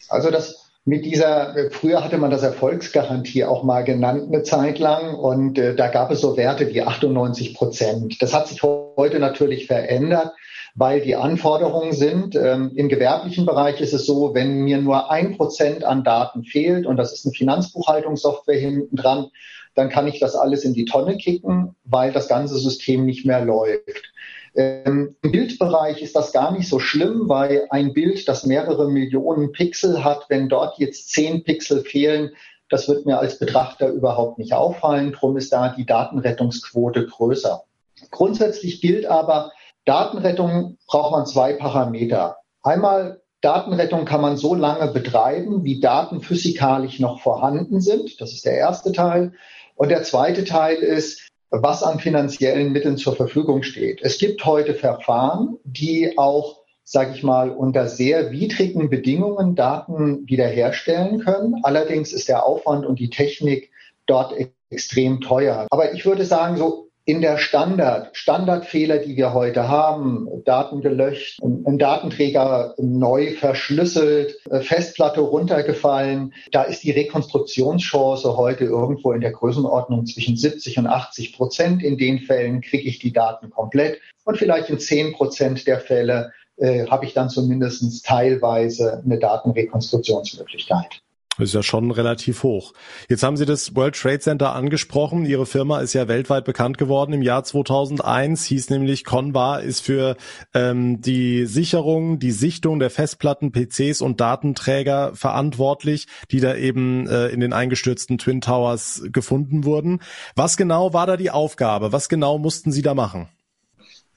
Also 0.08 0.30
das 0.30 0.65
mit 0.88 1.04
dieser, 1.04 1.56
früher 1.72 2.04
hatte 2.04 2.20
man 2.20 2.30
das 2.30 2.44
Erfolgsgarantie 2.44 3.44
auch 3.44 3.64
mal 3.64 3.84
genannt 3.84 4.26
eine 4.28 4.44
Zeit 4.44 4.78
lang 4.78 5.16
und 5.16 5.58
äh, 5.58 5.76
da 5.76 5.88
gab 5.88 6.12
es 6.12 6.22
so 6.22 6.38
Werte 6.38 6.72
wie 6.72 6.84
98 6.84 7.56
Prozent. 7.56 8.22
Das 8.22 8.36
hat 8.36 8.48
sich 8.48 8.62
heute 8.62 9.20
natürlich 9.20 9.66
verändert, 9.66 10.32
weil 10.76 11.02
die 11.02 11.16
Anforderungen 11.16 11.92
sind, 11.92 12.36
ähm, 12.36 12.72
im 12.76 12.88
gewerblichen 12.88 13.48
Bereich 13.48 13.82
ist 13.82 13.94
es 13.94 14.06
so, 14.06 14.36
wenn 14.36 14.60
mir 14.60 14.78
nur 14.78 15.10
ein 15.10 15.36
Prozent 15.36 15.84
an 15.84 16.04
Daten 16.04 16.44
fehlt 16.44 16.86
und 16.86 16.98
das 16.98 17.14
ist 17.14 17.26
eine 17.26 17.34
Finanzbuchhaltungssoftware 17.34 18.60
hinten 18.60 18.96
dran, 18.96 19.32
dann 19.74 19.90
kann 19.90 20.08
ich 20.08 20.20
das 20.20 20.36
alles 20.36 20.64
in 20.64 20.76
die 20.76 20.86
Tonne 20.86 21.18
kicken, 21.18 21.76
weil 21.84 22.12
das 22.12 22.28
ganze 22.28 22.60
System 22.60 23.06
nicht 23.06 23.26
mehr 23.26 23.44
läuft. 23.44 24.14
Ähm, 24.56 25.16
Im 25.22 25.32
Bildbereich 25.32 26.02
ist 26.02 26.16
das 26.16 26.32
gar 26.32 26.52
nicht 26.52 26.70
so 26.70 26.80
schlimm, 26.80 27.28
weil 27.28 27.68
ein 27.70 27.94
Bild, 27.94 28.28
das 28.28 28.46
mehrere 28.46 28.90
Millionen 28.90 29.52
Pixel 29.52 30.04
hat, 30.04 30.26
wenn 30.30 30.48
dort 30.48 30.80
jetzt 30.80 31.12
zehn 31.12 31.44
Pixel 31.44 31.84
fehlen, 31.84 32.32
das 32.70 32.88
wird 32.88 33.06
mir 33.06 33.20
als 33.20 33.38
Betrachter 33.38 33.90
überhaupt 33.90 34.40
nicht 34.40 34.54
auffallen. 34.54 35.12
Drum 35.12 35.38
ist 35.38 35.52
da 35.52 35.70
die 35.70 35.86
Datenrettungsquote 35.86 37.06
größer. 37.06 37.64
Grundsätzlich 38.12 38.82
gilt 38.82 39.06
aber, 39.06 39.52
Datenrettung 39.86 40.78
braucht 40.88 41.12
man 41.12 41.26
zwei 41.26 41.54
Parameter. 41.54 42.38
Einmal 42.64 43.22
Datenrettung 43.42 44.06
kann 44.06 44.22
man 44.22 44.38
so 44.38 44.56
lange 44.56 44.92
betreiben, 44.92 45.64
wie 45.64 45.80
Daten 45.80 46.22
physikalisch 46.22 47.00
noch 47.00 47.22
vorhanden 47.22 47.82
sind. 47.82 48.20
Das 48.20 48.32
ist 48.34 48.46
der 48.46 48.58
erste 48.58 48.92
Teil. 48.92 49.34
Und 49.76 49.90
der 49.90 50.04
zweite 50.04 50.46
Teil 50.46 50.78
ist, 50.78 51.25
was 51.62 51.84
an 51.84 52.00
finanziellen 52.00 52.72
Mitteln 52.72 52.98
zur 52.98 53.16
Verfügung 53.16 53.64
steht. 53.64 54.02
Es 54.02 54.18
gibt 54.18 54.46
heute 54.46 54.74
Verfahren, 54.74 55.58
die 55.64 56.18
auch 56.18 56.66
sage 56.88 57.14
ich 57.16 57.24
mal, 57.24 57.50
unter 57.50 57.88
sehr 57.88 58.32
widrigen 58.32 58.90
Bedingungen 58.92 59.56
Daten 59.56 60.30
wiederherstellen 60.30 61.20
können. 61.20 61.56
Allerdings 61.64 62.14
ist 62.14 62.30
der 62.30 62.46
Aufwand 62.46 62.86
und 62.86 63.00
die 63.00 63.10
Technik 63.10 63.72
dort 64.06 64.36
extrem 64.70 65.20
teuer. 65.20 65.66
Aber 65.72 65.94
ich 65.94 66.06
würde 66.06 66.26
sagen, 66.26 66.58
so 66.58 66.85
in 67.06 67.22
der 67.22 67.38
Standard, 67.38 68.10
Standardfehler, 68.18 68.98
die 68.98 69.16
wir 69.16 69.34
heute 69.34 69.68
haben, 69.68 70.28
Daten 70.44 70.82
gelöscht, 70.82 71.40
ein 71.44 71.78
Datenträger 71.78 72.74
neu 72.78 73.36
verschlüsselt, 73.36 74.38
äh, 74.50 74.62
Festplatte 74.62 75.22
runtergefallen, 75.22 76.34
da 76.52 76.64
ist 76.64 76.84
die 76.84 76.92
Rekonstruktionschance 76.92 78.36
heute 78.38 78.66
irgendwo 78.66 79.12
in 79.12 79.22
der 79.22 79.32
Größenordnung 79.32 80.08
zwischen 80.08 80.36
70 80.36 80.80
und 80.80 80.88
80 80.88 81.38
Prozent. 81.38 81.84
In 81.84 81.98
den 81.98 82.20
Fällen 82.20 82.62
kriege 82.62 82.90
ich 82.90 82.98
die 82.98 83.14
Daten 83.14 83.52
komplett 83.52 84.00
und 84.24 84.38
vielleicht 84.38 84.72
in 84.72 84.80
10 84.80 85.14
Prozent 85.14 85.68
der 85.68 85.80
Fälle 85.80 86.32
äh, 86.58 86.88
habe 86.88 87.06
ich 87.06 87.14
dann 87.14 87.30
zumindest 87.30 88.04
teilweise 88.04 89.04
eine 89.06 89.20
Datenrekonstruktionsmöglichkeit. 89.20 91.02
Das 91.38 91.50
ist 91.50 91.54
ja 91.54 91.64
schon 91.64 91.92
relativ 91.92 92.44
hoch. 92.44 92.74
Jetzt 93.10 93.24
haben 93.24 93.36
Sie 93.36 93.46
das 93.46 93.76
World 93.76 93.96
Trade 93.96 94.20
Center 94.20 94.54
angesprochen. 94.54 95.26
Ihre 95.26 95.46
Firma 95.46 95.80
ist 95.80 95.94
ja 95.94 96.08
weltweit 96.08 96.46
bekannt 96.46 96.78
geworden 96.78 97.12
im 97.12 97.22
Jahr 97.22 97.44
2001, 97.44 98.46
hieß 98.46 98.70
nämlich 98.70 99.04
Convar, 99.04 99.62
ist 99.62 99.82
für 99.82 100.16
ähm, 100.54 101.02
die 101.02 101.46
Sicherung, 101.46 102.20
die 102.20 102.32
Sichtung 102.32 102.80
der 102.80 102.90
Festplatten, 102.90 103.52
PCs 103.52 104.02
und 104.02 104.22
Datenträger 104.22 105.12
verantwortlich, 105.14 106.08
die 106.32 106.40
da 106.40 106.56
eben 106.56 107.08
äh, 107.08 107.28
in 107.28 107.42
den 107.42 107.52
eingestürzten 107.52 108.18
Twin 108.18 108.40
Towers 108.40 109.04
gefunden 109.12 109.66
wurden. 109.66 110.00
Was 110.36 110.56
genau 110.56 110.94
war 110.94 111.06
da 111.06 111.18
die 111.18 111.32
Aufgabe? 111.32 111.92
Was 111.92 112.08
genau 112.08 112.38
mussten 112.38 112.72
Sie 112.72 112.82
da 112.82 112.94
machen? 112.94 113.28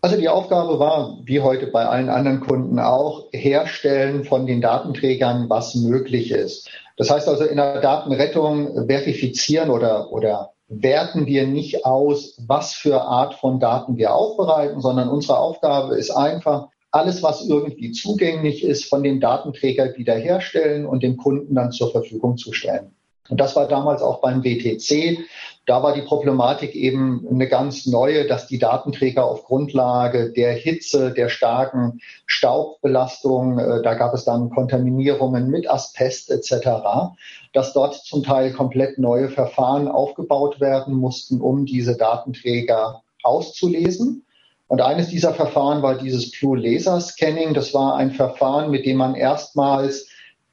Also 0.00 0.16
die 0.16 0.28
Aufgabe 0.28 0.78
war, 0.78 1.18
wie 1.24 1.40
heute 1.40 1.66
bei 1.66 1.84
allen 1.84 2.08
anderen 2.08 2.38
Kunden 2.38 2.78
auch, 2.78 3.26
herstellen 3.32 4.24
von 4.24 4.46
den 4.46 4.60
Datenträgern, 4.60 5.50
was 5.50 5.74
möglich 5.74 6.30
ist. 6.30 6.70
Das 6.98 7.10
heißt 7.10 7.28
also, 7.28 7.44
in 7.44 7.56
der 7.56 7.80
Datenrettung 7.80 8.86
verifizieren 8.88 9.70
oder, 9.70 10.12
oder 10.12 10.50
werten 10.68 11.26
wir 11.26 11.46
nicht 11.46 11.86
aus, 11.86 12.36
was 12.46 12.74
für 12.74 13.00
Art 13.02 13.34
von 13.34 13.60
Daten 13.60 13.96
wir 13.96 14.12
aufbereiten, 14.12 14.80
sondern 14.80 15.08
unsere 15.08 15.38
Aufgabe 15.38 15.96
ist 15.96 16.10
einfach, 16.10 16.68
alles, 16.90 17.22
was 17.22 17.46
irgendwie 17.46 17.92
zugänglich 17.92 18.64
ist, 18.64 18.86
von 18.86 19.02
dem 19.02 19.20
Datenträger 19.20 19.96
wiederherstellen 19.96 20.86
und 20.86 21.02
dem 21.02 21.16
Kunden 21.16 21.54
dann 21.54 21.70
zur 21.70 21.90
Verfügung 21.90 22.36
zu 22.36 22.52
stellen. 22.52 22.94
Und 23.28 23.40
das 23.40 23.56
war 23.56 23.68
damals 23.68 24.02
auch 24.02 24.20
beim 24.20 24.42
WTC. 24.42 25.18
Da 25.66 25.82
war 25.82 25.92
die 25.92 26.02
Problematik 26.02 26.74
eben 26.74 27.26
eine 27.30 27.46
ganz 27.46 27.84
neue, 27.84 28.26
dass 28.26 28.46
die 28.46 28.58
Datenträger 28.58 29.26
auf 29.26 29.44
Grundlage 29.44 30.32
der 30.32 30.54
Hitze, 30.54 31.12
der 31.12 31.28
starken 31.28 32.00
Staubbelastung, 32.26 33.58
äh, 33.58 33.82
da 33.82 33.94
gab 33.94 34.14
es 34.14 34.24
dann 34.24 34.48
Kontaminierungen 34.48 35.50
mit 35.50 35.70
Asbest 35.70 36.30
etc., 36.30 37.12
dass 37.52 37.74
dort 37.74 37.96
zum 37.96 38.22
Teil 38.22 38.52
komplett 38.52 38.98
neue 38.98 39.28
Verfahren 39.28 39.88
aufgebaut 39.88 40.58
werden 40.58 40.94
mussten, 40.94 41.40
um 41.40 41.66
diese 41.66 41.96
Datenträger 41.96 43.02
auszulesen. 43.22 44.24
Und 44.68 44.80
eines 44.80 45.08
dieser 45.08 45.34
Verfahren 45.34 45.82
war 45.82 45.96
dieses 45.96 46.30
Blue 46.30 46.58
Laser 46.58 47.00
Scanning. 47.00 47.54
Das 47.54 47.74
war 47.74 47.96
ein 47.96 48.12
Verfahren, 48.12 48.70
mit 48.70 48.86
dem 48.86 48.98
man 48.98 49.14
erstmals 49.14 50.06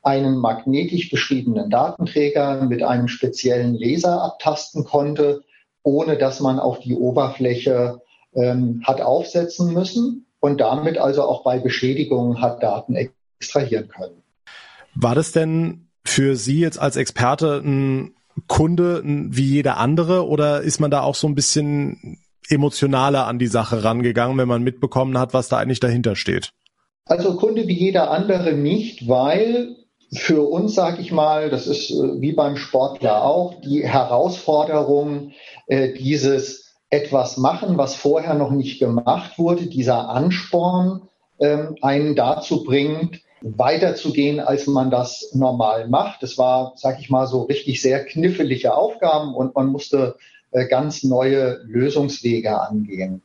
einen 0.06 0.38
magnetisch 0.38 1.10
beschriebenen 1.10 1.70
Datenträger 1.70 2.64
mit 2.66 2.84
einem 2.84 3.08
speziellen 3.08 3.74
Laser 3.74 4.22
abtasten 4.22 4.86
konnte, 4.86 5.44
ohne 5.84 6.18
dass 6.18 6.40
man 6.40 6.60
auf 6.60 6.80
die 6.80 6.96
Oberfläche 6.96 8.02
ähm, 8.36 8.82
hat 8.86 9.02
aufsetzen 9.02 9.74
müssen 9.74 10.28
und 10.40 10.62
damit 10.62 11.00
also 11.00 11.24
auch 11.24 11.44
bei 11.44 11.58
Beschädigungen 11.58 12.40
hat 12.40 12.62
Daten 12.62 12.96
extrahieren 13.40 13.88
können. 13.88 14.22
War 14.94 15.16
das 15.16 15.32
denn 15.32 15.88
für 16.04 16.36
Sie 16.36 16.60
jetzt 16.60 16.80
als 16.80 16.98
Experte 16.98 17.62
ein 17.64 18.14
Kunde 18.48 19.02
wie 19.04 19.46
jeder 19.46 19.78
andere 19.78 20.28
oder 20.28 20.62
ist 20.62 20.80
man 20.80 20.92
da 20.92 21.02
auch 21.02 21.16
so 21.16 21.28
ein 21.28 21.36
bisschen 21.36 22.20
emotionaler 22.48 23.26
an 23.26 23.40
die 23.40 23.48
Sache 23.48 23.84
rangegangen, 23.84 24.38
wenn 24.38 24.48
man 24.48 24.62
mitbekommen 24.62 25.18
hat, 25.18 25.34
was 25.34 25.50
da 25.50 25.58
eigentlich 25.58 25.80
dahinter 25.80 26.16
steht? 26.16 26.52
Also 27.06 27.38
Kunde 27.38 27.68
wie 27.68 27.74
jeder 27.74 28.12
andere 28.12 28.54
nicht, 28.54 29.08
weil 29.08 29.76
für 30.16 30.50
uns, 30.50 30.76
sage 30.76 31.02
ich 31.02 31.12
mal, 31.12 31.50
das 31.50 31.68
ist 31.68 31.92
äh, 31.92 32.22
wie 32.22 32.34
beim 32.34 32.58
Sportler 32.58 33.24
auch, 33.24 33.62
die 33.62 33.88
Herausforderung, 33.88 35.32
äh, 35.68 35.94
dieses 35.94 36.76
etwas 36.90 37.38
machen, 37.38 37.78
was 37.78 37.96
vorher 37.96 38.36
noch 38.36 38.52
nicht 38.52 38.80
gemacht 38.80 39.38
wurde, 39.38 39.68
dieser 39.68 40.10
Ansporn, 40.10 41.10
ähm, 41.40 41.76
einen 41.82 42.16
dazu 42.16 42.64
bringt, 42.64 43.22
weiterzugehen, 43.42 44.40
als 44.40 44.68
man 44.68 44.90
das 44.90 45.32
normal 45.34 45.88
macht. 45.88 46.24
Das 46.24 46.38
war, 46.38 46.74
sage 46.76 46.98
ich 47.02 47.10
mal, 47.10 47.28
so 47.28 47.44
richtig 47.44 47.82
sehr 47.82 48.06
knifflige 48.06 48.76
Aufgaben 48.76 49.36
und 49.36 49.56
man 49.56 49.68
musste 49.68 50.16
äh, 50.52 50.68
ganz 50.68 51.04
neue 51.04 51.60
Lösungswege 51.66 52.60
angehen. 52.60 53.22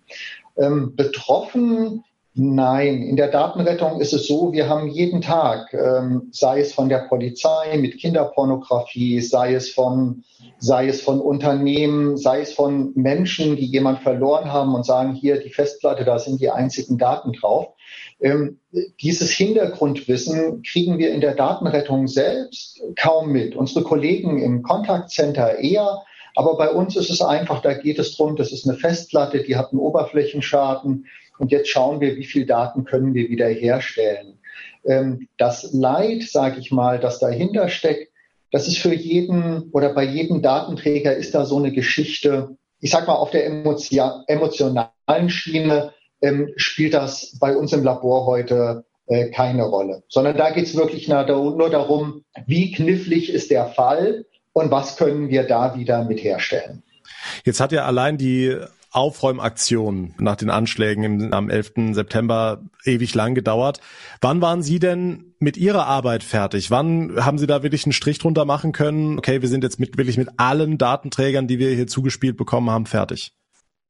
Ähm, 0.56 0.94
betroffen 0.96 2.04
Nein, 2.34 3.02
in 3.02 3.16
der 3.16 3.28
Datenrettung 3.28 4.00
ist 4.00 4.12
es 4.12 4.28
so, 4.28 4.52
wir 4.52 4.68
haben 4.68 4.88
jeden 4.88 5.20
Tag, 5.20 5.74
ähm, 5.74 6.28
sei 6.30 6.60
es 6.60 6.72
von 6.72 6.88
der 6.88 7.08
Polizei 7.08 7.76
mit 7.76 7.98
Kinderpornografie, 7.98 9.20
sei 9.20 9.54
es 9.54 9.70
von, 9.70 10.22
sei 10.58 10.86
es 10.86 11.00
von 11.00 11.20
Unternehmen, 11.20 12.16
sei 12.16 12.42
es 12.42 12.52
von 12.52 12.92
Menschen, 12.94 13.56
die 13.56 13.66
jemand 13.66 14.02
verloren 14.02 14.52
haben 14.52 14.76
und 14.76 14.86
sagen, 14.86 15.14
hier 15.14 15.42
die 15.42 15.50
Festplatte, 15.50 16.04
da 16.04 16.20
sind 16.20 16.40
die 16.40 16.50
einzigen 16.50 16.98
Daten 16.98 17.32
drauf. 17.32 17.74
Ähm, 18.20 18.60
dieses 19.00 19.32
Hintergrundwissen 19.32 20.62
kriegen 20.62 20.98
wir 20.98 21.12
in 21.12 21.20
der 21.20 21.34
Datenrettung 21.34 22.06
selbst 22.06 22.80
kaum 22.96 23.32
mit. 23.32 23.56
Unsere 23.56 23.82
Kollegen 23.82 24.40
im 24.40 24.62
Kontaktcenter 24.62 25.58
eher. 25.58 26.02
Aber 26.36 26.56
bei 26.56 26.70
uns 26.70 26.94
ist 26.94 27.10
es 27.10 27.22
einfach, 27.22 27.60
da 27.60 27.74
geht 27.74 27.98
es 27.98 28.16
drum, 28.16 28.36
das 28.36 28.52
ist 28.52 28.68
eine 28.68 28.78
Festplatte, 28.78 29.42
die 29.42 29.56
hat 29.56 29.72
einen 29.72 29.80
Oberflächenschaden 29.80 31.06
und 31.40 31.50
jetzt 31.50 31.70
schauen 31.70 32.00
wir, 32.00 32.16
wie 32.16 32.24
viel 32.24 32.46
Daten 32.46 32.84
können 32.84 33.14
wir 33.14 33.28
wieder 33.28 33.48
herstellen. 33.48 34.38
Ähm, 34.84 35.28
das 35.38 35.72
Leid, 35.72 36.22
sage 36.22 36.60
ich 36.60 36.70
mal, 36.70 37.00
das 37.00 37.18
dahinter 37.18 37.68
steckt, 37.68 38.12
das 38.52 38.68
ist 38.68 38.78
für 38.78 38.92
jeden 38.92 39.70
oder 39.72 39.94
bei 39.94 40.04
jedem 40.04 40.42
Datenträger 40.42 41.14
ist 41.14 41.34
da 41.34 41.44
so 41.44 41.56
eine 41.56 41.72
Geschichte. 41.72 42.56
Ich 42.80 42.90
sag 42.90 43.06
mal, 43.06 43.14
auf 43.14 43.30
der 43.30 43.46
emotionalen 43.46 45.30
Schiene 45.30 45.92
ähm, 46.20 46.52
spielt 46.56 46.94
das 46.94 47.38
bei 47.40 47.56
uns 47.56 47.72
im 47.72 47.84
Labor 47.84 48.26
heute 48.26 48.84
äh, 49.06 49.30
keine 49.30 49.62
Rolle, 49.64 50.02
sondern 50.08 50.36
da 50.36 50.50
geht 50.50 50.66
es 50.66 50.76
wirklich 50.76 51.08
nur 51.08 51.70
darum, 51.70 52.24
wie 52.46 52.72
knifflig 52.72 53.32
ist 53.32 53.50
der 53.50 53.66
Fall 53.66 54.26
und 54.52 54.70
was 54.70 54.96
können 54.96 55.30
wir 55.30 55.44
da 55.44 55.76
wieder 55.76 56.04
mit 56.04 56.22
herstellen. 56.22 56.82
Jetzt 57.44 57.60
hat 57.60 57.72
ja 57.72 57.84
allein 57.86 58.18
die 58.18 58.56
Aufräumaktion 58.90 60.14
nach 60.18 60.36
den 60.36 60.50
Anschlägen 60.50 61.04
im, 61.04 61.32
am 61.32 61.48
11. 61.48 61.92
September 61.92 62.62
ewig 62.84 63.14
lang 63.14 63.34
gedauert. 63.34 63.80
Wann 64.20 64.40
waren 64.40 64.62
Sie 64.62 64.78
denn 64.78 65.34
mit 65.38 65.56
Ihrer 65.56 65.86
Arbeit 65.86 66.24
fertig? 66.24 66.70
Wann 66.70 67.24
haben 67.24 67.38
Sie 67.38 67.46
da 67.46 67.62
wirklich 67.62 67.84
einen 67.84 67.92
Strich 67.92 68.18
drunter 68.18 68.44
machen 68.44 68.72
können? 68.72 69.18
Okay, 69.18 69.42
wir 69.42 69.48
sind 69.48 69.62
jetzt 69.62 69.78
mit, 69.78 69.96
wirklich 69.96 70.16
mit 70.16 70.28
allen 70.38 70.76
Datenträgern, 70.76 71.46
die 71.46 71.58
wir 71.58 71.70
hier 71.70 71.86
zugespielt 71.86 72.36
bekommen 72.36 72.70
haben, 72.70 72.86
fertig. 72.86 73.32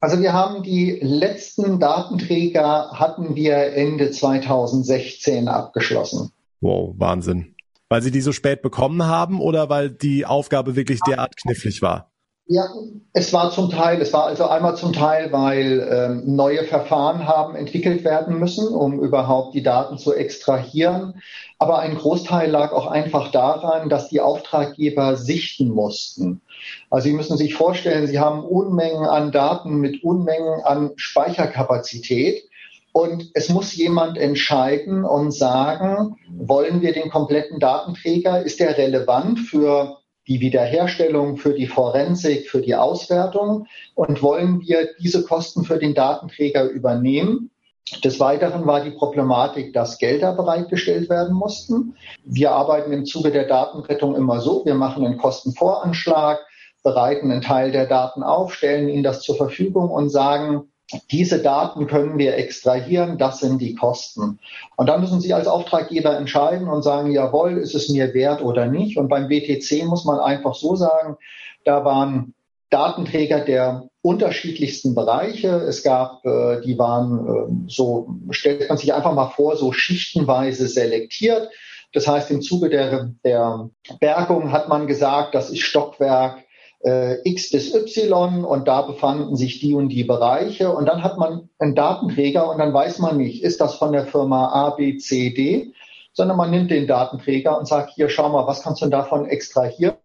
Also 0.00 0.20
wir 0.20 0.32
haben 0.32 0.62
die 0.62 0.98
letzten 1.02 1.78
Datenträger 1.78 2.90
hatten 2.92 3.36
wir 3.36 3.56
Ende 3.74 4.10
2016 4.10 5.48
abgeschlossen. 5.48 6.30
Wow, 6.60 6.94
Wahnsinn. 6.96 7.54
Weil 7.88 8.02
Sie 8.02 8.10
die 8.10 8.20
so 8.20 8.32
spät 8.32 8.62
bekommen 8.62 9.04
haben 9.04 9.40
oder 9.40 9.68
weil 9.68 9.90
die 9.90 10.24
Aufgabe 10.24 10.76
wirklich 10.76 11.00
derart 11.06 11.36
knifflig 11.36 11.82
war? 11.82 12.09
Ja, 12.52 12.68
es 13.12 13.32
war 13.32 13.52
zum 13.52 13.70
Teil, 13.70 14.02
es 14.02 14.12
war 14.12 14.26
also 14.26 14.48
einmal 14.48 14.74
zum 14.74 14.92
Teil, 14.92 15.30
weil 15.30 15.88
ähm, 15.88 16.34
neue 16.34 16.64
Verfahren 16.64 17.28
haben 17.28 17.54
entwickelt 17.54 18.02
werden 18.02 18.40
müssen, 18.40 18.74
um 18.74 19.00
überhaupt 19.00 19.54
die 19.54 19.62
Daten 19.62 19.98
zu 19.98 20.12
extrahieren. 20.12 21.22
Aber 21.60 21.78
ein 21.78 21.94
Großteil 21.94 22.50
lag 22.50 22.72
auch 22.72 22.88
einfach 22.88 23.30
daran, 23.30 23.88
dass 23.88 24.08
die 24.08 24.20
Auftraggeber 24.20 25.14
sichten 25.14 25.68
mussten. 25.68 26.40
Also 26.90 27.04
Sie 27.04 27.14
müssen 27.14 27.36
sich 27.36 27.54
vorstellen, 27.54 28.08
Sie 28.08 28.18
haben 28.18 28.42
Unmengen 28.42 29.06
an 29.06 29.30
Daten 29.30 29.76
mit 29.76 30.02
Unmengen 30.02 30.64
an 30.64 30.90
Speicherkapazität. 30.96 32.42
Und 32.90 33.30
es 33.34 33.48
muss 33.48 33.76
jemand 33.76 34.18
entscheiden 34.18 35.04
und 35.04 35.30
sagen, 35.30 36.16
wollen 36.36 36.82
wir 36.82 36.92
den 36.94 37.10
kompletten 37.10 37.60
Datenträger? 37.60 38.42
Ist 38.42 38.58
der 38.58 38.76
relevant 38.76 39.38
für 39.38 39.99
die 40.30 40.40
Wiederherstellung, 40.40 41.38
für 41.38 41.54
die 41.54 41.66
Forensik, 41.66 42.48
für 42.48 42.60
die 42.60 42.76
Auswertung 42.76 43.66
und 43.96 44.22
wollen 44.22 44.60
wir 44.60 44.90
diese 45.00 45.24
Kosten 45.24 45.64
für 45.64 45.78
den 45.78 45.92
Datenträger 45.92 46.70
übernehmen. 46.70 47.50
Des 48.04 48.20
Weiteren 48.20 48.64
war 48.64 48.84
die 48.84 48.92
Problematik, 48.92 49.72
dass 49.72 49.98
Gelder 49.98 50.32
bereitgestellt 50.34 51.10
werden 51.10 51.34
mussten. 51.34 51.96
Wir 52.24 52.52
arbeiten 52.52 52.92
im 52.92 53.06
Zuge 53.06 53.32
der 53.32 53.48
Datenrettung 53.48 54.14
immer 54.14 54.40
so, 54.40 54.64
wir 54.64 54.76
machen 54.76 55.04
einen 55.04 55.18
Kostenvoranschlag, 55.18 56.38
bereiten 56.84 57.32
einen 57.32 57.42
Teil 57.42 57.72
der 57.72 57.86
Daten 57.86 58.22
auf, 58.22 58.54
stellen 58.54 58.88
ihnen 58.88 59.02
das 59.02 59.22
zur 59.22 59.34
Verfügung 59.34 59.90
und 59.90 60.10
sagen, 60.10 60.69
diese 61.10 61.40
Daten 61.40 61.86
können 61.86 62.18
wir 62.18 62.36
extrahieren, 62.36 63.18
das 63.18 63.40
sind 63.40 63.60
die 63.60 63.74
Kosten. 63.74 64.38
Und 64.76 64.88
dann 64.88 65.00
müssen 65.00 65.20
Sie 65.20 65.34
als 65.34 65.46
Auftraggeber 65.46 66.16
entscheiden 66.16 66.68
und 66.68 66.82
sagen, 66.82 67.12
jawohl, 67.12 67.58
ist 67.58 67.74
es 67.74 67.88
mir 67.88 68.12
wert 68.14 68.42
oder 68.42 68.66
nicht. 68.66 68.96
Und 68.96 69.08
beim 69.08 69.28
BTC 69.28 69.84
muss 69.84 70.04
man 70.04 70.18
einfach 70.18 70.54
so 70.54 70.74
sagen, 70.74 71.16
da 71.64 71.84
waren 71.84 72.34
Datenträger 72.70 73.40
der 73.40 73.88
unterschiedlichsten 74.02 74.94
Bereiche. 74.94 75.48
Es 75.48 75.82
gab, 75.82 76.24
äh, 76.24 76.60
die 76.62 76.78
waren 76.78 77.66
äh, 77.66 77.70
so, 77.70 78.16
stellt 78.30 78.68
man 78.68 78.78
sich 78.78 78.94
einfach 78.94 79.12
mal 79.14 79.28
vor, 79.28 79.56
so 79.56 79.72
schichtenweise 79.72 80.68
selektiert. 80.68 81.50
Das 81.92 82.06
heißt, 82.06 82.30
im 82.30 82.40
Zuge 82.40 82.70
der, 82.70 83.12
der 83.24 83.68
Bergung 83.98 84.52
hat 84.52 84.68
man 84.68 84.86
gesagt, 84.86 85.34
das 85.34 85.50
ist 85.50 85.60
Stockwerk 85.60 86.44
äh, 86.84 87.28
X 87.28 87.50
bis 87.50 87.74
Y 87.74 88.44
und 88.44 88.68
da 88.68 88.82
befanden 88.82 89.36
sich 89.36 89.60
die 89.60 89.74
und 89.74 89.90
die 89.90 90.04
Bereiche. 90.04 90.72
Und 90.72 90.86
dann 90.86 91.02
hat 91.02 91.18
man 91.18 91.48
einen 91.58 91.74
Datenträger 91.74 92.50
und 92.50 92.58
dann 92.58 92.72
weiß 92.72 92.98
man 92.98 93.16
nicht, 93.16 93.42
ist 93.42 93.60
das 93.60 93.74
von 93.74 93.92
der 93.92 94.06
Firma 94.06 94.48
A, 94.48 94.70
B, 94.70 94.96
C, 94.96 95.30
D, 95.30 95.72
sondern 96.12 96.36
man 96.36 96.50
nimmt 96.50 96.70
den 96.70 96.86
Datenträger 96.86 97.58
und 97.58 97.66
sagt, 97.66 97.92
hier, 97.94 98.08
schau 98.08 98.28
mal, 98.28 98.46
was 98.46 98.62
kannst 98.62 98.82
du 98.82 98.86
davon 98.88 99.26
extrahieren? 99.26 99.96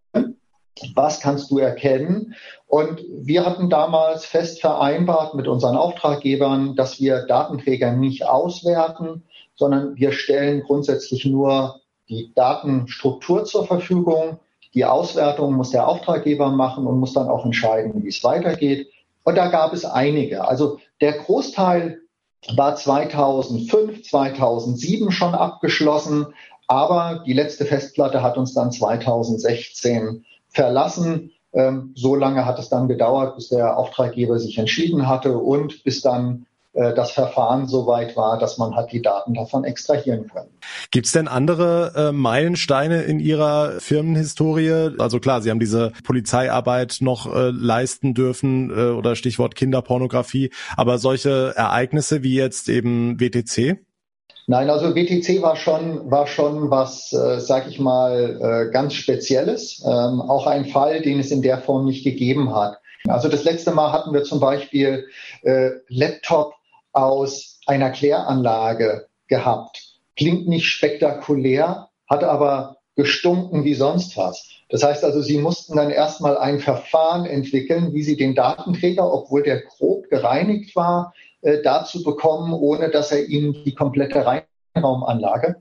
Was 0.93 1.21
kannst 1.21 1.51
du 1.51 1.59
erkennen? 1.59 2.35
Und 2.67 3.01
wir 3.09 3.45
hatten 3.45 3.69
damals 3.69 4.25
fest 4.25 4.59
vereinbart 4.59 5.33
mit 5.33 5.47
unseren 5.47 5.77
Auftraggebern, 5.77 6.75
dass 6.75 6.99
wir 6.99 7.25
Datenträger 7.25 7.93
nicht 7.93 8.27
auswerten, 8.27 9.23
sondern 9.55 9.95
wir 9.95 10.11
stellen 10.11 10.63
grundsätzlich 10.63 11.25
nur 11.25 11.79
die 12.09 12.33
Datenstruktur 12.35 13.45
zur 13.45 13.65
Verfügung. 13.65 14.39
Die 14.75 14.85
Auswertung 14.85 15.53
muss 15.53 15.71
der 15.71 15.87
Auftraggeber 15.87 16.51
machen 16.51 16.85
und 16.85 16.99
muss 16.99 17.13
dann 17.13 17.29
auch 17.29 17.45
entscheiden, 17.45 18.03
wie 18.03 18.09
es 18.09 18.23
weitergeht. 18.23 18.89
Und 19.23 19.35
da 19.35 19.47
gab 19.47 19.73
es 19.73 19.85
einige. 19.85 20.47
Also 20.47 20.79
der 21.01 21.13
Großteil 21.13 22.01
war 22.55 22.75
2005, 22.75 24.03
2007 24.03 25.11
schon 25.11 25.33
abgeschlossen, 25.33 26.27
aber 26.67 27.23
die 27.25 27.33
letzte 27.33 27.65
Festplatte 27.65 28.21
hat 28.21 28.37
uns 28.37 28.53
dann 28.53 28.71
2016 28.71 30.25
verlassen. 30.49 31.31
Ähm, 31.53 31.91
so 31.95 32.15
lange 32.15 32.45
hat 32.45 32.59
es 32.59 32.69
dann 32.69 32.87
gedauert, 32.87 33.35
bis 33.35 33.49
der 33.49 33.77
Auftraggeber 33.77 34.39
sich 34.39 34.57
entschieden 34.57 35.07
hatte 35.07 35.37
und 35.37 35.83
bis 35.83 36.01
dann 36.01 36.45
das 36.75 37.11
Verfahren 37.11 37.67
so 37.67 37.87
weit 37.87 38.15
war, 38.15 38.37
dass 38.37 38.57
man 38.57 38.75
hat 38.75 38.91
die 38.91 39.01
Daten 39.01 39.33
davon 39.33 39.63
extrahieren 39.63 40.27
können. 40.27 40.49
Gibt 40.91 41.05
es 41.05 41.13
denn 41.13 41.27
andere 41.27 41.93
äh, 41.95 42.11
Meilensteine 42.11 43.03
in 43.03 43.19
Ihrer 43.19 43.79
Firmenhistorie? 43.79 44.95
Also 44.99 45.19
klar, 45.19 45.41
Sie 45.41 45.49
haben 45.49 45.59
diese 45.59 45.91
Polizeiarbeit 46.03 46.97
noch 47.01 47.33
äh, 47.33 47.49
leisten 47.51 48.13
dürfen 48.13 48.69
äh, 48.69 48.91
oder 48.91 49.15
Stichwort 49.15 49.55
Kinderpornografie, 49.55 50.51
aber 50.75 50.97
solche 50.97 51.53
Ereignisse 51.55 52.23
wie 52.23 52.35
jetzt 52.35 52.69
eben 52.69 53.19
WTC? 53.19 53.79
Nein, 54.47 54.69
also 54.69 54.95
WTC 54.95 55.41
war 55.41 55.55
schon, 55.55 56.11
war 56.11 56.27
schon 56.27 56.69
was, 56.69 57.11
äh, 57.13 57.39
sag 57.39 57.67
ich 57.67 57.79
mal, 57.79 58.67
äh, 58.67 58.71
ganz 58.71 58.93
Spezielles. 58.93 59.83
Ähm, 59.83 60.21
auch 60.21 60.45
ein 60.45 60.65
Fall, 60.65 61.01
den 61.01 61.19
es 61.19 61.31
in 61.31 61.41
der 61.41 61.57
Form 61.57 61.85
nicht 61.85 62.03
gegeben 62.03 62.55
hat. 62.55 62.77
Also 63.07 63.27
das 63.27 63.43
letzte 63.43 63.71
Mal 63.71 63.91
hatten 63.91 64.13
wir 64.13 64.23
zum 64.23 64.39
Beispiel 64.39 65.07
äh, 65.41 65.71
Laptop 65.89 66.53
aus 66.95 67.59
einer 67.67 67.91
Kläranlage 67.91 69.07
gehabt. 69.27 69.99
Klingt 70.15 70.47
nicht 70.47 70.67
spektakulär, 70.67 71.89
hat 72.07 72.23
aber 72.23 72.77
gestunken 72.95 73.65
wie 73.65 73.73
sonst 73.73 74.15
was. 74.17 74.49
Das 74.69 74.83
heißt 74.83 75.03
also, 75.03 75.21
sie 75.21 75.37
mussten 75.37 75.75
dann 75.75 75.91
erstmal 75.91 76.37
ein 76.37 76.59
Verfahren 76.59 77.25
entwickeln, 77.25 77.93
wie 77.93 78.01
sie 78.01 78.15
den 78.15 78.33
Datenträger, 78.33 79.11
obwohl 79.11 79.43
der 79.43 79.61
grob 79.61 80.09
gereinigt 80.09 80.75
war, 80.75 81.13
äh, 81.41 81.61
dazu 81.61 82.01
bekommen, 82.03 82.53
ohne 82.53 82.89
dass 82.89 83.11
er 83.11 83.25
ihnen 83.25 83.53
die 83.65 83.75
komplette 83.75 84.25
Reinraumanlage 84.25 85.57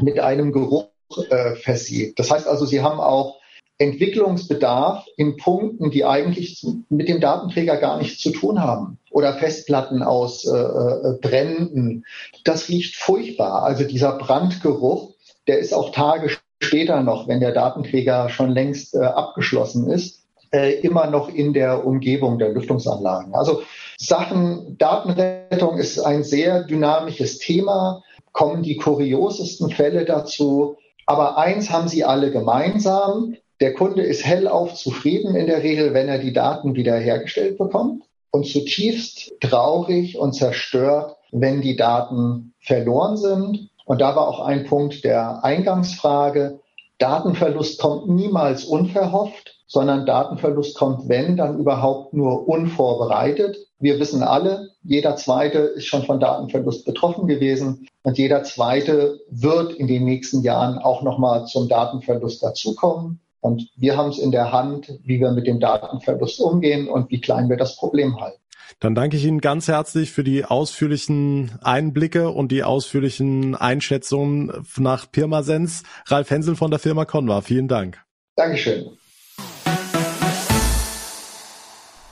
mit 0.00 0.18
einem 0.18 0.52
Geruch 0.52 0.88
äh, 1.30 1.54
versieht. 1.54 2.18
Das 2.18 2.30
heißt 2.30 2.48
also, 2.48 2.66
sie 2.66 2.82
haben 2.82 3.00
auch 3.00 3.40
Entwicklungsbedarf 3.78 5.06
in 5.16 5.36
Punkten, 5.36 5.90
die 5.90 6.04
eigentlich 6.04 6.66
mit 6.88 7.08
dem 7.08 7.20
Datenträger 7.20 7.76
gar 7.76 7.98
nichts 7.98 8.20
zu 8.20 8.30
tun 8.30 8.60
haben. 8.60 8.98
Oder 9.12 9.34
Festplatten 9.34 10.02
aus 10.02 10.46
äh, 10.46 10.56
äh, 10.56 11.18
Bränden. 11.20 12.04
Das 12.44 12.68
riecht 12.68 12.96
furchtbar. 12.96 13.62
Also 13.62 13.84
dieser 13.84 14.18
Brandgeruch, 14.18 15.14
der 15.46 15.58
ist 15.58 15.74
auch 15.74 15.92
Tage 15.92 16.30
später 16.60 17.02
noch, 17.02 17.28
wenn 17.28 17.40
der 17.40 17.52
Datenträger 17.52 18.28
schon 18.28 18.50
längst 18.50 18.94
äh, 18.94 19.00
abgeschlossen 19.00 19.90
ist, 19.90 20.24
äh, 20.52 20.80
immer 20.80 21.08
noch 21.08 21.28
in 21.28 21.52
der 21.52 21.86
Umgebung 21.86 22.38
der 22.38 22.50
Lüftungsanlagen. 22.50 23.34
Also 23.34 23.62
Sachen 23.98 24.76
Datenrettung 24.78 25.78
ist 25.78 25.98
ein 25.98 26.24
sehr 26.24 26.64
dynamisches 26.64 27.38
Thema, 27.38 28.02
kommen 28.32 28.62
die 28.62 28.76
kuriosesten 28.76 29.70
Fälle 29.70 30.04
dazu. 30.04 30.76
Aber 31.06 31.36
eins 31.36 31.70
haben 31.70 31.88
sie 31.88 32.04
alle 32.04 32.30
gemeinsam. 32.30 33.36
Der 33.60 33.74
Kunde 33.74 34.02
ist 34.02 34.24
hellauf 34.24 34.74
zufrieden 34.74 35.36
in 35.36 35.46
der 35.46 35.62
Regel, 35.62 35.94
wenn 35.94 36.08
er 36.08 36.18
die 36.18 36.32
Daten 36.32 36.74
wiederhergestellt 36.74 37.58
bekommt 37.58 38.04
und 38.32 38.46
zutiefst 38.46 39.32
traurig 39.40 40.18
und 40.18 40.32
zerstört, 40.32 41.16
wenn 41.30 41.60
die 41.60 41.76
Daten 41.76 42.54
verloren 42.60 43.16
sind. 43.16 43.70
Und 43.84 44.00
da 44.00 44.16
war 44.16 44.26
auch 44.26 44.40
ein 44.40 44.64
Punkt 44.64 45.04
der 45.04 45.44
Eingangsfrage. 45.44 46.58
Datenverlust 46.98 47.80
kommt 47.80 48.08
niemals 48.08 48.64
unverhofft, 48.64 49.56
sondern 49.66 50.06
Datenverlust 50.06 50.76
kommt, 50.76 51.08
wenn, 51.08 51.36
dann 51.36 51.58
überhaupt 51.58 52.14
nur 52.14 52.48
unvorbereitet. 52.48 53.56
Wir 53.78 53.98
wissen 53.98 54.22
alle, 54.22 54.70
jeder 54.82 55.16
Zweite 55.16 55.58
ist 55.58 55.86
schon 55.86 56.04
von 56.04 56.20
Datenverlust 56.20 56.84
betroffen 56.84 57.26
gewesen 57.26 57.86
und 58.02 58.18
jeder 58.18 58.44
Zweite 58.44 59.20
wird 59.30 59.72
in 59.74 59.88
den 59.88 60.04
nächsten 60.04 60.42
Jahren 60.42 60.78
auch 60.78 61.02
nochmal 61.02 61.46
zum 61.46 61.68
Datenverlust 61.68 62.42
dazukommen. 62.42 63.20
Und 63.42 63.68
wir 63.76 63.96
haben 63.96 64.10
es 64.10 64.18
in 64.18 64.30
der 64.30 64.52
Hand, 64.52 65.00
wie 65.02 65.18
wir 65.18 65.32
mit 65.32 65.48
dem 65.48 65.58
Datenverlust 65.58 66.40
umgehen 66.40 66.88
und 66.88 67.10
wie 67.10 67.20
klein 67.20 67.48
wir 67.48 67.56
das 67.56 67.76
Problem 67.76 68.20
halten. 68.20 68.38
Dann 68.78 68.94
danke 68.94 69.16
ich 69.16 69.24
Ihnen 69.24 69.40
ganz 69.40 69.66
herzlich 69.66 70.12
für 70.12 70.22
die 70.22 70.44
ausführlichen 70.44 71.50
Einblicke 71.60 72.30
und 72.30 72.52
die 72.52 72.62
ausführlichen 72.62 73.56
Einschätzungen 73.56 74.64
nach 74.78 75.10
Pirmasens. 75.10 75.82
Ralf 76.06 76.30
Hensel 76.30 76.54
von 76.54 76.70
der 76.70 76.78
Firma 76.78 77.04
Conva. 77.04 77.40
Vielen 77.40 77.66
Dank. 77.66 78.00
Dankeschön. 78.36 78.86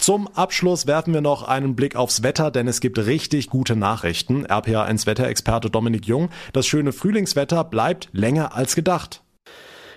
Zum 0.01 0.27
Abschluss 0.35 0.89
werfen 0.89 1.15
wir 1.15 1.21
noch 1.21 1.45
einen 1.45 1.77
Blick 1.77 1.95
aufs 1.95 2.25
Wetter, 2.25 2.51
denn 2.51 2.67
es 2.67 2.81
gibt 2.81 2.99
richtig 2.99 3.51
gute 3.51 3.77
Nachrichten. 3.77 4.47
RPA1 4.47 5.07
Wetterexperte 5.07 5.71
Dominik 5.71 6.07
Jung. 6.07 6.31
Das 6.53 6.67
schöne 6.67 6.93
Frühlingswetter 6.93 7.63
bleibt 7.63 8.09
länger 8.13 8.57
als 8.57 8.75
gedacht. 8.75 9.23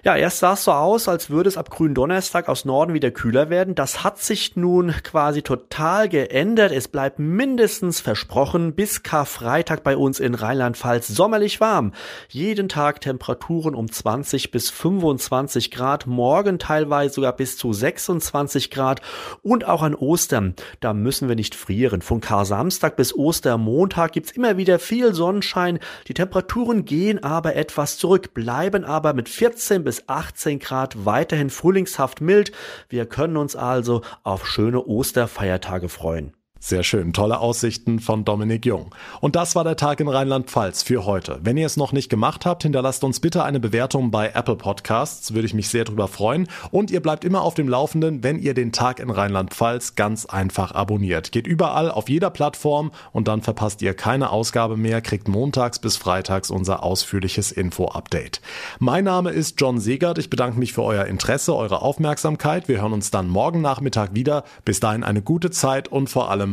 Ja, 0.06 0.18
erst 0.18 0.40
sah 0.40 0.52
es 0.52 0.66
so 0.66 0.74
aus, 0.74 1.08
als 1.08 1.30
würde 1.30 1.48
es 1.48 1.56
ab 1.56 1.70
grünen 1.70 1.96
Donnerstag 1.96 2.50
aus 2.50 2.66
Norden 2.66 2.94
wieder 2.94 3.10
kühler 3.10 3.50
werden. 3.50 3.74
Das 3.74 4.04
hat 4.04 4.20
sich 4.20 4.58
nun 4.58 4.94
quasi 5.02 5.44
total 5.44 6.10
geändert. 6.10 6.74
Es 6.74 6.90
bleibt 6.90 7.20
mindestens 7.20 8.02
versprochen 8.02 8.76
bis 8.76 9.04
Karfreitag 9.04 9.82
bei 9.82 9.96
uns 9.96 10.20
in 10.20 10.36
Rheinland-Pfalz 10.36 11.08
sommerlich 11.08 11.62
warm. 11.62 11.94
Jeden 12.28 12.68
Tag 12.68 13.00
Temperaturen 13.00 13.76
um 13.76 13.90
20 13.90 14.52
bis 14.52 14.70
25 14.72 15.72
Grad, 15.72 16.06
morgen 16.06 16.60
teilweise 16.60 17.14
sogar 17.14 17.32
bis 17.32 17.56
zu 17.56 17.72
26 17.72 18.72
Grad 18.72 19.00
und 19.42 19.66
auch 19.66 19.84
an 19.84 19.96
Ostern. 19.96 20.54
Da 20.82 20.94
müssen 20.94 21.30
wir 21.30 21.38
nicht 21.38 21.56
frieren. 21.56 22.02
Von 22.02 22.20
Kar-Samstag 22.20 22.98
bis 22.98 23.16
Ostermontag 23.16 24.12
gibt's 24.12 24.32
immer 24.32 24.58
wieder 24.58 24.80
viel 24.80 25.14
Sonnenschein. 25.14 25.80
Die 26.10 26.14
Temperaturen 26.14 26.84
gehen 26.84 27.24
aber 27.24 27.56
etwas 27.56 27.98
zurück, 27.98 28.34
bleiben 28.34 28.84
aber 28.84 29.14
mit 29.14 29.30
14 29.30 29.86
bis 29.86 29.93
bis 29.94 30.10
18 30.10 30.58
Grad, 30.58 31.06
weiterhin 31.06 31.52
frühlingshaft 31.52 32.20
mild. 32.20 32.52
Wir 32.90 33.06
können 33.06 33.38
uns 33.38 33.56
also 33.56 34.02
auf 34.24 34.48
schöne 34.48 34.84
Osterfeiertage 34.84 35.88
freuen. 35.88 36.34
Sehr 36.66 36.84
schön. 36.84 37.12
Tolle 37.12 37.42
Aussichten 37.42 38.00
von 38.00 38.24
Dominik 38.24 38.66
Jung. 38.66 38.96
Und 39.20 39.36
das 39.36 39.54
war 39.54 39.66
der 39.66 39.76
Tag 39.76 40.00
in 40.00 40.08
Rheinland-Pfalz 40.08 40.82
für 40.82 41.04
heute. 41.04 41.42
Wenn 41.44 41.58
ihr 41.58 41.66
es 41.66 41.76
noch 41.76 41.92
nicht 41.92 42.08
gemacht 42.08 42.46
habt, 42.46 42.64
hinterlasst 42.64 43.04
uns 43.04 43.20
bitte 43.20 43.44
eine 43.44 43.60
Bewertung 43.60 44.12
bei 44.12 44.30
Apple 44.30 44.56
Podcasts. 44.56 45.34
Würde 45.34 45.46
ich 45.46 45.54
mich 45.54 45.68
sehr 45.68 45.84
drüber 45.84 46.08
freuen. 46.08 46.48
Und 46.72 46.90
ihr 46.90 47.02
bleibt 47.02 47.26
immer 47.26 47.42
auf 47.42 47.54
dem 47.54 47.68
Laufenden, 47.68 48.24
wenn 48.24 48.40
ihr 48.40 48.54
den 48.54 48.72
Tag 48.72 49.02
in 49.02 49.10
Rheinland-Pfalz 49.10 49.96
ganz 49.96 50.26
einfach 50.26 50.72
abonniert. 50.72 51.34
Geht 51.34 51.48
überall 51.48 51.92
auf 51.92 52.08
jeder 52.08 52.30
Plattform 52.30 52.92
und 53.12 53.28
dann 53.28 53.42
verpasst 53.42 53.82
ihr 53.82 53.94
keine 53.94 54.30
Ausgabe 54.30 54.78
mehr, 54.78 55.02
kriegt 55.02 55.28
montags 55.28 55.80
bis 55.80 55.98
freitags 55.98 56.50
unser 56.50 56.82
ausführliches 56.82 57.52
Info-Update. 57.52 58.40
Mein 58.80 59.04
Name 59.04 59.32
ist 59.32 59.60
John 59.60 59.82
Segert. 59.82 60.18
Ich 60.18 60.30
bedanke 60.30 60.58
mich 60.58 60.72
für 60.72 60.84
euer 60.84 61.08
Interesse, 61.08 61.54
eure 61.54 61.82
Aufmerksamkeit. 61.82 62.70
Wir 62.70 62.80
hören 62.80 62.94
uns 62.94 63.12
dann 63.12 63.28
morgen 63.28 63.60
Nachmittag 63.60 64.16
wieder. 64.16 64.46
Bis 64.64 64.80
dahin 64.80 65.04
eine 65.04 65.22
gute 65.22 65.52
Zeit 65.52 65.90
und 65.90 66.10
vor 66.10 66.32
allem 66.32 66.53